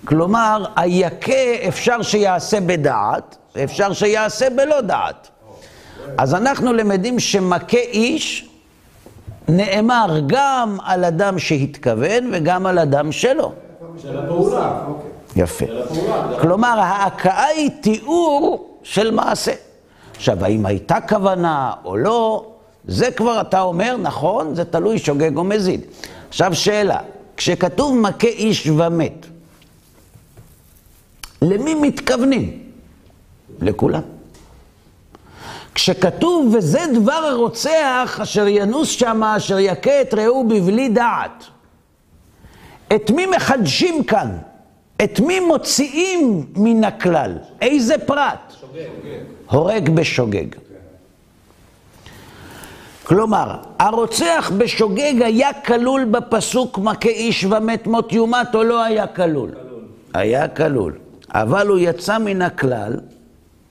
כלומר, 0.08 0.65
היכה 0.76 1.67
אפשר 1.67 2.02
שיעשה 2.02 2.60
בדעת, 2.62 3.38
ואפשר 3.56 3.93
שיעשה 3.93 4.50
בלא 4.50 4.82
דעת. 4.82 5.28
אז 6.17 6.36
אנחנו 6.36 6.74
למדים 6.74 7.20
שמכה 7.20 7.78
איש 7.78 8.50
נאמר 9.48 10.20
גם 10.28 10.78
על 10.84 11.06
אדם 11.06 11.39
שהתכוון 11.39 12.30
וגם 12.34 12.65
על 12.65 12.80
אדם 12.80 13.12
שלא. 13.12 13.52
של 14.02 14.17
הפעולה. 14.17 14.80
יפה. 15.36 15.65
כלומר, 16.41 16.80
ההכאה 16.80 17.46
היא 17.46 17.70
תיאור 17.82 18.67
של 18.84 19.12
מעשה. 19.12 19.54
עכשיו, 20.15 20.46
האם 20.46 20.65
הייתה 20.65 20.98
כוונה 21.10 21.74
או 21.86 21.98
לא, 21.98 22.46
זה 22.88 23.12
כבר 23.12 23.41
אתה 23.41 23.62
אומר, 23.62 23.98
נכון, 24.02 24.56
זה 24.56 24.65
תלוי 24.65 25.00
שוגג 25.00 25.38
או 25.38 25.43
מזיד. 25.43 25.82
עכשיו, 26.30 26.56
שאלה, 26.56 26.98
כשכתוב 27.38 27.98
מכה 27.98 28.28
איש 28.28 28.67
ומת, 28.67 29.26
למי 31.41 31.73
מתכוונים? 31.76 32.63
לכולם. 33.62 34.02
כשכתוב, 35.73 36.56
וזה 36.56 36.80
דבר 36.93 37.12
הרוצח 37.13 38.19
אשר 38.23 38.47
ינוס 38.47 38.89
שמה, 38.89 39.38
אשר 39.38 39.60
יכה 39.60 40.02
את 40.02 40.13
רעהו 40.13 40.47
בבלי 40.47 40.89
דעת. 40.89 41.43
את 42.95 43.12
מי 43.12 43.26
מחדשים 43.26 44.04
כאן? 44.04 44.38
את 45.04 45.19
מי 45.19 45.39
מוציאים 45.39 46.45
מן 46.56 46.84
הכלל? 46.84 47.38
איזה 47.62 47.95
פרט? 47.97 48.54
הורג 49.50 49.89
בשוגג. 49.89 50.47
כלומר, 53.04 53.56
הרוצח 53.80 54.52
בשוגג 54.58 55.21
היה 55.21 55.54
כלול 55.54 56.06
בפסוק 56.06 56.78
מכה 56.78 57.10
איש 57.10 57.43
ומת 57.43 57.88
מות 57.88 58.13
יומת 58.13 58.56
או 58.56 58.63
לא 58.63 58.84
היה 58.84 59.08
כלול? 59.08 59.52
היה 60.13 60.47
כלול. 60.47 60.93
אבל 61.34 61.68
הוא 61.68 61.78
יצא 61.78 62.18
מן 62.18 62.42
הכלל 62.42 62.94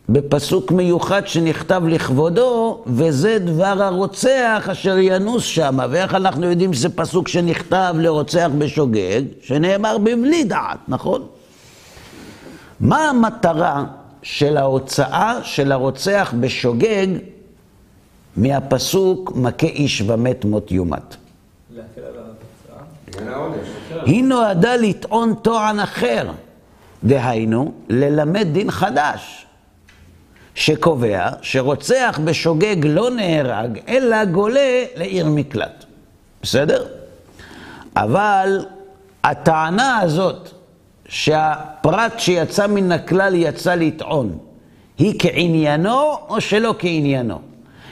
בפסוק 0.09 0.73
מיוחד 0.73 1.27
שנכתב 1.27 1.83
לכבודו, 1.87 2.83
וזה 2.87 3.38
דבר 3.38 3.83
הרוצח 3.83 4.69
אשר 4.73 4.99
ינוס 4.99 5.45
שמה. 5.45 5.87
ואיך 5.90 6.14
אנחנו 6.14 6.51
יודעים 6.51 6.73
שזה 6.73 6.88
פסוק 6.88 7.29
שנכתב 7.29 7.95
לרוצח 7.99 8.51
בשוגג, 8.59 9.23
שנאמר 9.42 9.99
בבלי 9.99 10.45
דעת, 10.45 10.79
נכון? 10.88 11.27
מה 12.81 13.09
המטרה 13.09 13.85
של 14.23 14.57
ההוצאה 14.57 15.40
של 15.42 15.73
הרוצח 15.73 16.35
בשוגג 16.40 17.07
מהפסוק 18.37 19.33
מכה 19.35 19.66
איש 19.66 20.03
ומת 20.07 20.45
מות 20.45 20.73
יומת? 20.73 21.16
היא 24.07 24.25
נועדה 24.25 24.77
לטעון 24.77 25.35
טוען 25.35 25.81
אחר, 25.81 26.31
דהיינו, 27.05 27.73
ללמד 27.89 28.47
דין 28.53 28.71
חדש, 28.71 29.47
שקובע 30.55 31.29
שרוצח 31.43 32.21
בשוגג 32.25 32.77
לא 32.85 33.11
נהרג, 33.11 33.79
אלא 33.89 34.25
גולה 34.25 34.85
לעיר 34.97 35.27
מקלט. 35.27 35.85
בסדר? 36.43 36.87
אבל 37.97 38.67
הטענה 39.25 39.99
הזאת, 39.99 40.51
שהפרט 41.09 42.19
שיצא 42.19 42.67
מן 42.67 42.93
הכלל 42.93 43.35
יצא 43.35 43.75
לטעון, 43.75 44.39
היא 44.99 45.15
כעניינו 45.19 46.17
או 46.29 46.41
שלא 46.41 46.75
כעניינו? 46.79 47.41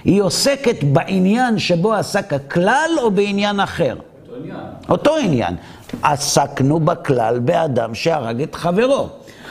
היא 0.04 0.22
עוסקת 0.22 0.84
בעניין 0.84 1.58
שבו 1.58 1.92
עסק 1.92 2.32
הכלל 2.32 2.90
או 3.02 3.10
בעניין 3.10 3.60
אחר? 3.60 3.96
אותו 3.96 4.36
עניין. 4.36 4.56
אותו 4.88 5.16
עניין. 5.16 5.56
עסקנו 6.02 6.80
בכלל 6.80 7.38
באדם 7.38 7.94
שהרג 7.94 8.42
את 8.42 8.54
חברו. 8.54 9.08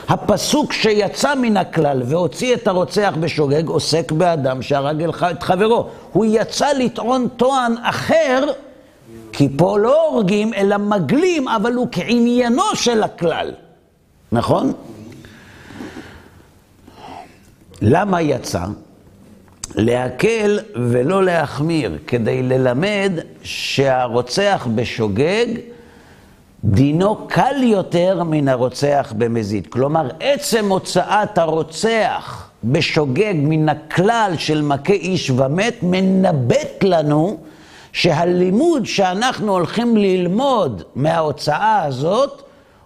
הפסוק 0.09 0.73
שיצא 0.73 1.35
מן 1.35 1.57
הכלל 1.57 2.01
והוציא 2.05 2.53
את 2.53 2.67
הרוצח 2.67 3.13
בשוגג 3.19 3.67
עוסק 3.67 4.11
באדם 4.11 4.61
שהרג 4.61 5.03
את 5.31 5.43
חברו. 5.43 5.89
הוא 6.11 6.25
יצא 6.29 6.67
לטעון 6.73 7.27
טוען 7.37 7.75
אחר, 7.83 8.45
כי 9.31 9.49
פה 9.57 9.79
לא 9.79 10.09
הורגים 10.09 10.53
אלא 10.53 10.77
מגלים, 10.77 11.47
אבל 11.47 11.73
הוא 11.73 11.87
כעניינו 11.91 12.63
של 12.73 13.03
הכלל. 13.03 13.51
נכון? 14.31 14.73
למה 17.81 18.21
יצא? 18.21 18.65
להקל 19.75 20.59
ולא 20.75 21.23
להחמיר, 21.23 21.97
כדי 22.07 22.43
ללמד 22.43 23.11
שהרוצח 23.43 24.67
בשוגג 24.75 25.45
דינו 26.63 27.27
קל 27.27 27.63
יותר 27.63 28.23
מן 28.23 28.47
הרוצח 28.47 29.13
במזיד. 29.17 29.67
כלומר, 29.67 30.09
עצם 30.19 30.69
הוצאת 30.69 31.37
הרוצח 31.37 32.49
בשוגג 32.63 33.33
מן 33.35 33.69
הכלל 33.69 34.33
של 34.37 34.61
מכה 34.61 34.93
איש 34.93 35.29
ומת, 35.29 35.75
מנבט 35.81 36.83
לנו 36.83 37.37
שהלימוד 37.91 38.85
שאנחנו 38.85 39.51
הולכים 39.51 39.97
ללמוד 39.97 40.83
מההוצאה 40.95 41.83
הזאת, 41.83 42.41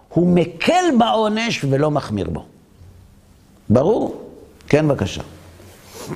הוא 0.08 0.26
מקל 0.26 0.84
בעונש 0.98 1.64
ולא 1.64 1.90
מחמיר 1.90 2.30
בו. 2.30 2.44
ברור? 3.70 4.22
כן, 4.68 4.88
בבקשה. 4.88 5.22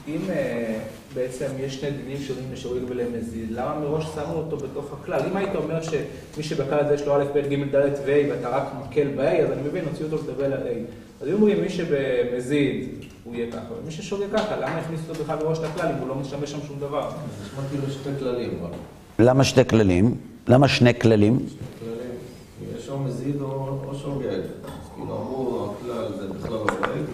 אם 0.08 0.18
אה, 0.30 0.78
בעצם 1.14 1.46
יש 1.60 1.80
שני 1.80 1.90
דינים 1.90 2.16
שונים 2.18 2.44
לשוגג 2.52 2.80
ולמזיד, 2.88 3.50
למה 3.50 3.78
מראש 3.80 4.04
שמו 4.14 4.34
אותו 4.34 4.56
בתוך 4.56 4.92
הכלל? 5.00 5.20
אם 5.30 5.36
היית 5.36 5.56
אומר 5.56 5.82
שמי 5.82 6.42
שבכלל 6.42 6.78
הזה 6.78 6.94
יש 6.94 7.02
לו 7.06 7.16
א', 7.16 7.24
ב', 7.34 7.38
ג', 7.38 7.76
ד' 7.76 7.90
וה' 8.06 8.30
ואתה 8.30 8.48
רק 8.48 8.62
מקל 8.80 9.08
ב-A, 9.16 9.42
אז 9.42 9.50
אני 9.50 9.62
מבין, 9.68 9.84
הוציאו 9.84 10.08
אותו 10.12 10.22
לדבר 10.24 10.44
על 10.44 10.52
A. 10.52 10.70
אז 11.22 11.28
אם 11.28 11.32
אומרים 11.34 11.60
מי 11.62 11.68
שבמזיד 11.68 12.88
הוא 13.24 13.34
יהיה 13.34 13.52
ככה. 13.52 13.74
ומי 13.82 13.90
ששוגה 13.90 14.26
ככה, 14.32 14.56
למה 14.56 14.76
הכניסו 14.78 15.02
אותו 15.08 15.24
בכלל 15.24 15.36
בראש 15.38 15.58
לכלל 15.58 15.88
אם 15.88 15.98
הוא 16.00 16.08
לא 16.08 16.14
משמש 16.14 16.50
שם 16.50 16.58
שום 16.66 16.78
דבר? 16.80 17.10
זה 17.10 17.16
נשמע 17.46 17.62
כאילו 17.70 17.90
שתי 17.92 18.10
כללים, 18.18 18.58
אבל 18.60 18.70
למה 19.18 19.44
שתי 19.44 19.64
כללים? 19.64 20.14
למה 20.48 20.68
שני 20.68 21.00
כללים? 21.00 21.38
כללים, 21.78 22.14
יש 22.78 22.88
או 22.88 22.98
מזיד 22.98 23.40
או 23.40 23.78
או 23.88 23.94
שוגג. 23.94 24.40
כאילו 24.94 25.16
אמרו, 25.16 25.68
הכלל 25.80 26.08
זה 26.20 26.28
בכלל 26.28 26.50
לא 26.52 26.64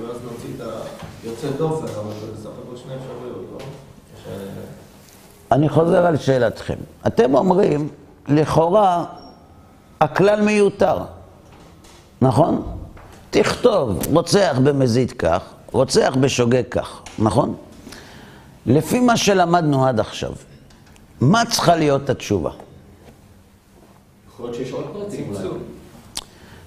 ואז 0.02 0.16
נוציא 0.24 0.48
את 0.56 0.60
היוצא 1.24 1.48
דופן, 1.58 1.86
אבל 1.86 2.12
זה 2.20 2.32
בסך 2.32 2.50
הכל 2.66 2.76
שני 2.76 2.92
אפשרויות, 2.94 3.44
לא? 3.52 3.58
ש- 4.24 4.28
אני 5.52 5.68
חוזר 5.68 6.06
על 6.06 6.16
שאלתכם. 6.16 6.74
אתם 7.06 7.34
אומרים, 7.34 7.88
לכאורה, 8.28 9.04
הכלל 10.00 10.40
מיותר, 10.40 10.98
נכון? 12.20 12.76
תכתוב, 13.30 13.98
רוצח 14.12 14.56
במזיד 14.64 15.12
כך, 15.12 15.42
רוצח 15.72 16.16
בשוגג 16.20 16.62
כך, 16.70 17.02
נכון? 17.18 17.54
לפי 18.66 19.00
מה 19.00 19.16
שלמדנו 19.16 19.86
עד 19.86 20.00
עכשיו, 20.00 20.32
מה 21.20 21.42
צריכה 21.50 21.76
להיות 21.76 22.10
התשובה? 22.10 22.50
יכול 24.28 24.46
להיות 24.46 24.56
שיש 24.56 24.72
עוד 24.72 24.84
פרטים. 24.92 25.34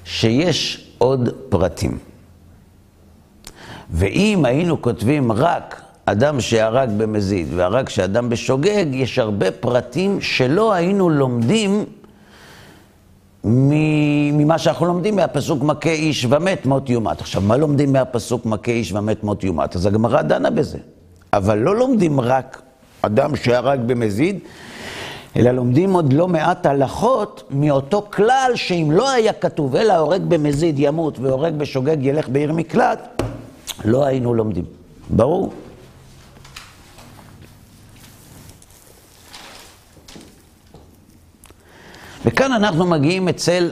שיש 0.06 0.88
עוד 0.98 1.30
פרטים. 1.50 1.98
ואם 3.90 4.46
היינו 4.46 4.82
כותבים 4.82 5.32
רק 5.32 5.82
אדם 6.06 6.42
שהרג 6.42 6.90
במזיד 6.98 7.48
והרג 7.56 7.90
שאדם 7.90 8.30
בשוגג, 8.30 8.86
יש 8.92 9.20
הרבה 9.20 9.52
פרטים 9.52 10.22
שלא 10.22 10.74
היינו 10.74 11.10
לומדים 11.10 11.86
ממה 13.44 14.58
שאנחנו 14.58 14.86
לומדים 14.86 15.16
מהפסוק 15.16 15.64
מכה 15.64 15.90
איש 15.90 16.26
ומת 16.30 16.66
מות 16.66 16.90
יומת. 16.90 17.22
עכשיו, 17.22 17.42
מה 17.42 17.58
לומדים 17.58 17.94
מהפסוק 17.94 18.46
מכה 18.46 18.72
איש 18.72 18.92
ומת 18.92 19.24
מות 19.24 19.44
יומת? 19.44 19.76
אז 19.76 19.86
הגמרא 19.86 20.22
דנה 20.22 20.50
בזה. 20.50 20.78
אבל 21.34 21.58
לא 21.58 21.76
לומדים 21.76 22.20
רק 22.20 22.62
אדם 23.02 23.36
שהרג 23.36 23.80
במזיד, 23.86 24.40
אלא 25.36 25.52
לומדים 25.52 25.94
עוד 25.94 26.14
לא 26.14 26.28
מעט 26.28 26.66
הלכות 26.66 27.44
מאותו 27.50 28.08
כלל 28.14 28.52
שאם 28.56 28.88
לא 28.92 29.10
היה 29.10 29.34
כתוב, 29.34 29.76
אלא 29.76 29.94
הורג 29.94 30.22
במזיד 30.28 30.76
ימות 30.80 31.20
והורג 31.20 31.54
בשוגג 31.54 31.98
ילך 32.02 32.30
בעיר 32.30 32.54
מקלט, 32.54 33.22
לא 33.86 34.06
היינו 34.06 34.34
לומדים. 34.34 34.66
ברור? 35.10 35.54
וכאן 42.26 42.52
אנחנו 42.54 42.86
מגיעים 42.86 43.30
אצל 43.30 43.72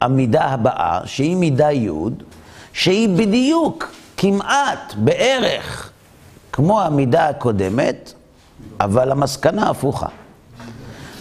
המידה 0.00 0.44
הבאה, 0.44 1.00
שהיא 1.04 1.36
מידה 1.36 1.72
י', 1.72 1.90
שהיא 2.72 3.08
בדיוק, 3.08 3.92
כמעט, 4.16 4.94
בערך, 4.96 5.90
כמו 6.52 6.80
המידה 6.80 7.28
הקודמת, 7.28 8.12
אבל 8.80 9.12
המסקנה 9.12 9.70
הפוכה. 9.70 10.06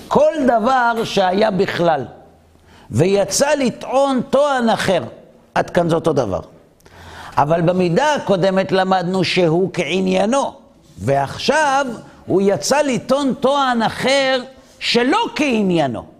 כל 0.07 0.33
דבר 0.47 1.03
שהיה 1.03 1.51
בכלל, 1.51 2.05
ויצא 2.91 3.49
לטעון 3.49 4.21
טוען 4.29 4.69
אחר, 4.69 5.03
עד 5.55 5.69
כאן 5.69 5.89
זה 5.89 5.95
אותו 5.95 6.13
דבר. 6.13 6.41
אבל 7.37 7.61
במידה 7.61 8.15
הקודמת 8.15 8.71
למדנו 8.71 9.23
שהוא 9.23 9.69
כעניינו, 9.73 10.53
ועכשיו 10.97 11.85
הוא 12.25 12.41
יצא 12.45 12.81
לטעון 12.81 13.33
טוען 13.33 13.81
אחר 13.81 14.43
שלא 14.79 15.19
כעניינו. 15.35 16.10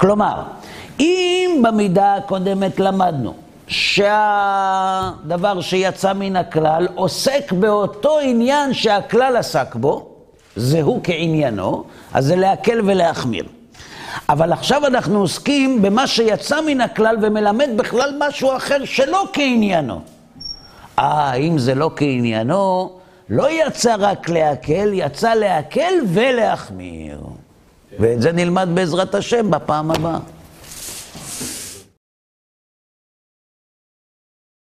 כלומר, 0.00 0.42
אם 1.00 1.62
במידה 1.64 2.14
הקודמת 2.14 2.80
למדנו 2.80 3.34
שהדבר 3.68 5.60
שיצא 5.60 6.12
מן 6.12 6.36
הכלל 6.36 6.88
עוסק 6.94 7.52
באותו 7.52 8.18
עניין 8.18 8.74
שהכלל 8.74 9.36
עסק 9.36 9.74
בו, 9.74 10.08
זהו 10.56 11.00
כעניינו, 11.04 11.84
אז 12.14 12.26
זה 12.26 12.36
להקל 12.36 12.80
ולהחמיר. 12.84 13.44
אבל 14.28 14.52
עכשיו 14.52 14.86
אנחנו 14.86 15.20
עוסקים 15.20 15.82
במה 15.82 16.06
שיצא 16.06 16.60
מן 16.66 16.80
הכלל 16.80 17.16
ומלמד 17.22 17.70
בכלל 17.76 18.14
משהו 18.18 18.56
אחר 18.56 18.84
שלא 18.84 19.24
כעניינו. 19.32 20.00
אה, 20.98 21.34
אם 21.34 21.58
זה 21.58 21.74
לא 21.74 21.90
כעניינו, 21.96 22.90
לא 23.30 23.50
יצא 23.50 23.94
רק 23.98 24.28
להקל, 24.28 24.90
יצא 24.92 25.34
להקל 25.34 25.94
ולהחמיר. 26.06 27.18
ואת 27.98 28.22
זה 28.22 28.32
נלמד 28.32 28.68
בעזרת 28.74 29.14
השם 29.14 29.50
בפעם 29.50 29.90
הבאה. 29.90 30.18